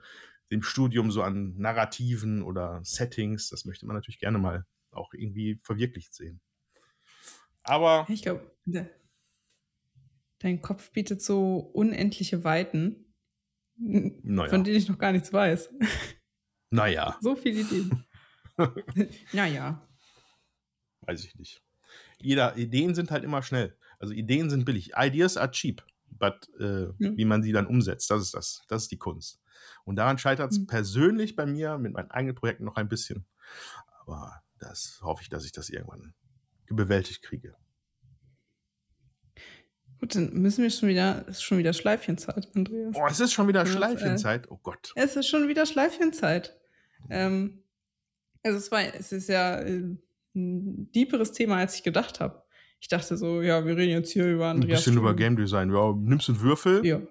dem 0.52 0.62
Studium 0.63 1.12
so 1.12 1.24
an 1.24 1.56
Narrativen 1.58 2.43
oder 2.43 2.82
Settings, 2.84 3.50
das 3.50 3.65
möchte 3.65 3.86
man 3.86 3.95
natürlich 3.95 4.19
gerne 4.19 4.38
mal 4.38 4.65
auch 4.91 5.13
irgendwie 5.13 5.60
verwirklicht 5.63 6.13
sehen. 6.13 6.41
Aber 7.63 8.06
Ich 8.10 8.21
glaube, 8.21 8.52
de 8.65 8.86
dein 10.39 10.62
Kopf 10.62 10.91
bietet 10.91 11.21
so 11.21 11.58
unendliche 11.58 12.43
Weiten, 12.43 13.13
hm, 13.78 14.19
Na 14.24 14.47
von 14.47 14.63
denen 14.63 14.78
ich 14.78 14.89
noch 14.89 14.97
gar 14.97 15.12
nichts 15.12 15.32
weiß. 15.32 15.69
Na 16.71 16.88
ja. 16.88 17.17
So 17.21 17.36
viele 17.36 17.62
Ideen. 17.62 18.06
Na 19.34 19.47
ja. 19.47 19.88
Weiß 21.02 21.24
ich 21.26 21.36
nicht. 21.36 21.62
Jeder 22.19 22.58
Ideen 22.58 22.95
sind 22.95 23.12
halt 23.12 23.24
immer 23.24 23.41
schnell. 23.43 23.78
Also, 24.00 24.13
Ideen 24.13 24.50
sind 24.50 24.65
billig. 24.65 24.91
Ideas 24.97 25.38
are 25.38 25.52
cheap, 25.52 25.84
but, 26.08 26.47
äh, 26.60 26.88
Mhm. 26.97 27.17
wie 27.17 27.26
man 27.26 27.43
sie 27.43 27.52
dann 27.52 27.67
umsetzt, 27.67 28.10
das 28.10 28.21
ist 28.21 28.34
das 28.34 28.62
das 28.67 28.84
ist 28.84 28.91
die 28.91 28.97
Kunst. 28.97 29.39
Und 29.84 29.95
daran 29.95 30.17
scheitert's 30.17 30.60
Mhm. 30.60 30.67
persönlich 30.67 31.36
bei 31.36 31.45
mir 31.45 31.78
mit 31.78 31.93
meinen 31.93 32.12
eigenen 32.12 32.36
Projekten 32.36 32.65
noch 32.65 32.76
ein 32.76 32.89
bisschen. 32.89 33.26
Aber 34.06 34.41
das 34.60 35.00
hoffe 35.04 35.21
ich, 35.24 35.30
dass 35.30 35.45
ich 35.45 35.52
das 35.52 35.69
irgendwann 35.69 36.13
bewältigt 36.69 37.21
kriege. 37.21 37.56
Gut, 40.00 40.15
dann 40.15 40.34
müssen 40.34 40.63
wir 40.63 40.71
schon 40.71 40.89
wieder 40.89 41.26
es 41.28 41.38
ist 41.38 41.43
schon 41.43 41.60
wieder 41.60 41.74
Schleifchenzeit, 41.74 42.47
Andreas. 42.56 42.95
Oh, 42.95 43.06
es 43.08 43.19
ist 43.19 43.34
schon 43.34 43.47
wieder 43.47 43.65
Schleifchenzeit. 43.65 44.50
Oh 44.50 44.58
Gott. 44.58 44.93
Es 44.95 45.15
ist 45.15 45.28
schon 45.28 45.47
wieder 45.47 45.65
Schleifchenzeit. 45.67 46.60
Ähm, 47.10 47.61
also, 48.43 48.58
es 48.58 48.71
war 48.71 48.82
es 48.95 49.12
ist 49.12 49.30
ja, 49.30 49.60
äh, 49.62 49.95
'n 50.36 50.91
deeperes 50.93 51.32
Thema, 51.34 51.58
als 51.58 51.75
ich 51.75 51.84
gedacht 51.84 52.19
habe. 52.19 52.43
Ich 52.80 52.88
dachte 52.88 53.17
so: 53.17 53.41
„Ja, 53.41 53.65
wir 53.65 53.77
reden 53.77 53.91
jetzt 53.93 54.12
hier 54.12 54.27
über 54.32 54.47
Andreas 54.49 54.86
bisschen 54.86 54.97
über 54.97 55.13
Studium.“ 55.13 55.15
Game 55.15 55.36
Design. 55.38 55.71
Ja, 55.73 55.93
nimmst 55.93 56.30
'n 56.30 56.41
Würfel 56.41 56.89
Ja. 56.89 57.01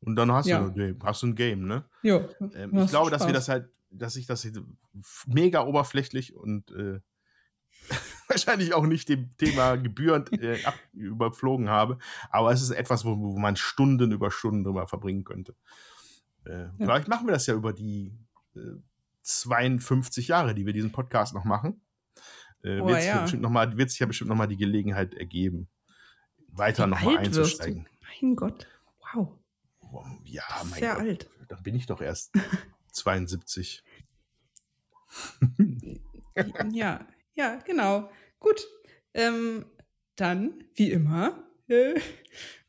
und 0.00 0.16
dann 0.16 0.32
hast 0.32 0.50
Ja. 0.50 0.70
du 0.74 0.74
hast 1.04 1.22
du 1.22 1.28
'n 1.28 1.34
Game, 1.36 1.66
ne? 1.66 1.86
Ja, 2.02 2.28
Ähm, 2.54 2.76
ich 2.76 2.88
glaube, 2.88 3.10
dass 3.10 3.26
wir 3.26 3.34
das 3.34 3.48
halt 3.48 3.70
dass 3.90 4.16
ich 4.16 4.26
das 4.26 4.46
mega 5.26 5.64
oberflächlich 5.66 6.34
und, 6.36 6.70
äh, 6.72 7.00
wahrscheinlich 8.28 8.74
auch 8.74 8.86
nicht 8.86 9.08
dem 9.08 9.36
Thema 9.38 9.76
gebührend, 9.76 10.38
äh, 10.38 10.60
überflogen 10.92 11.70
habe. 11.70 11.98
Aber 12.30 12.52
es 12.52 12.62
ist 12.62 12.70
etwas, 12.70 13.04
wo 13.04 13.18
wo 13.18 13.38
man 13.38 13.56
Stunden 13.56 14.12
über 14.12 14.30
Stunden 14.30 14.64
drüber 14.64 14.88
verbringen 14.88 15.24
könnte. 15.24 15.56
Äh, 16.44 16.68
Ja. 16.78 16.90
vielleicht 16.90 17.08
machen 17.08 17.26
wir 17.28 17.34
das 17.34 17.46
ja 17.46 17.54
über 17.54 17.72
die, 17.74 18.18
äh, 18.56 18.60
52 19.38 20.28
Jahre, 20.28 20.54
die 20.54 20.66
wir 20.66 20.72
diesen 20.72 20.92
Podcast 20.92 21.34
noch 21.34 21.44
machen. 21.44 21.80
Äh, 22.62 22.80
Oh, 22.80 22.86
wird 22.88 22.98
sich 23.00 23.06
ja 23.08 23.22
bestimmt 23.22 23.42
noch 23.42 23.50
mal 23.50 23.76
wird 23.76 23.90
sich 23.90 24.00
ja 24.00 24.06
bestimmt 24.06 24.28
noch 24.28 24.36
mal 24.36 24.46
die 24.46 24.56
Gelegenheit 24.58 25.14
ergeben, 25.14 25.68
weiter 26.48 26.86
Wie 26.86 26.90
noch 26.90 27.00
mal 27.02 27.16
alt 27.18 27.26
wirst 27.34 27.36
du? 27.36 27.40
einzusteigen. 27.40 27.88
Mein 28.22 28.36
Gott. 28.36 28.66
Wow. 29.14 29.38
Ja, 30.24 30.42
Das 30.48 30.64
ist 30.64 30.70
mein 30.70 30.80
sehr 30.80 30.94
Gott. 30.94 31.02
alt. 31.02 31.30
Dann 31.48 31.62
bin 31.62 31.74
ich 31.74 31.86
doch 31.86 32.00
erst 32.00 32.32
72. 32.92 33.82
Ja, 36.70 37.06
ja, 37.34 37.56
genau. 37.64 38.10
Gut. 38.38 38.66
Ähm, 39.14 39.64
dann, 40.16 40.62
wie 40.74 40.90
immer, 40.92 41.42
äh, 41.70 41.94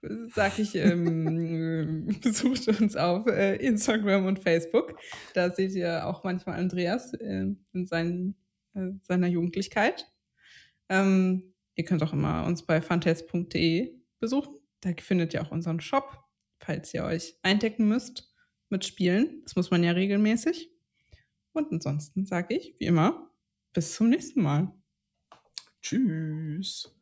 sage 0.34 0.62
ich, 0.62 0.76
ähm, 0.76 2.20
besucht 2.22 2.68
uns 2.68 2.96
auf, 2.96 3.28
äh, 3.28 3.56
Instagram 3.58 4.26
und 4.26 4.40
Facebook. 4.40 4.98
Da 5.34 5.52
seht 5.52 5.74
ihr 5.74 6.06
auch 6.08 6.24
manchmal 6.24 6.60
Andreas, 6.60 7.14
äh, 7.14 7.48
in 7.74 7.86
seinen 7.88 8.36
äh, 8.74 8.92
seiner 9.04 9.28
Jugendlichkeit. 9.28 10.12
Ähm, 10.90 11.54
ihr 11.76 11.86
könnt 11.86 12.04
auch 12.04 12.14
immer 12.14 12.46
uns 12.46 12.66
bei 12.66 12.82
funtales.de 12.82 14.00
besuchen. 14.20 14.56
Da 14.82 14.92
findet 14.98 15.34
ihr 15.34 15.42
auch 15.42 15.52
unseren 15.52 15.80
Shop, 15.80 16.24
falls 16.60 16.94
ihr 16.94 17.04
euch 17.04 17.36
eindecken 17.44 17.88
müsst 17.88 18.34
mit 18.70 18.86
Spielen. 18.86 19.42
Das 19.44 19.56
muss 19.56 19.72
man 19.72 19.84
ja 19.84 19.92
regelmäßig. 19.92 20.72
Und 21.54 21.72
ansonsten 21.72 22.26
sage 22.26 22.56
ich, 22.56 22.76
wie 22.80 22.86
immer, 22.86 23.30
bis 23.74 23.96
zum 23.96 24.10
nächsten 24.10 24.42
Mal. 24.42 24.74
Tschüss. 25.82 26.96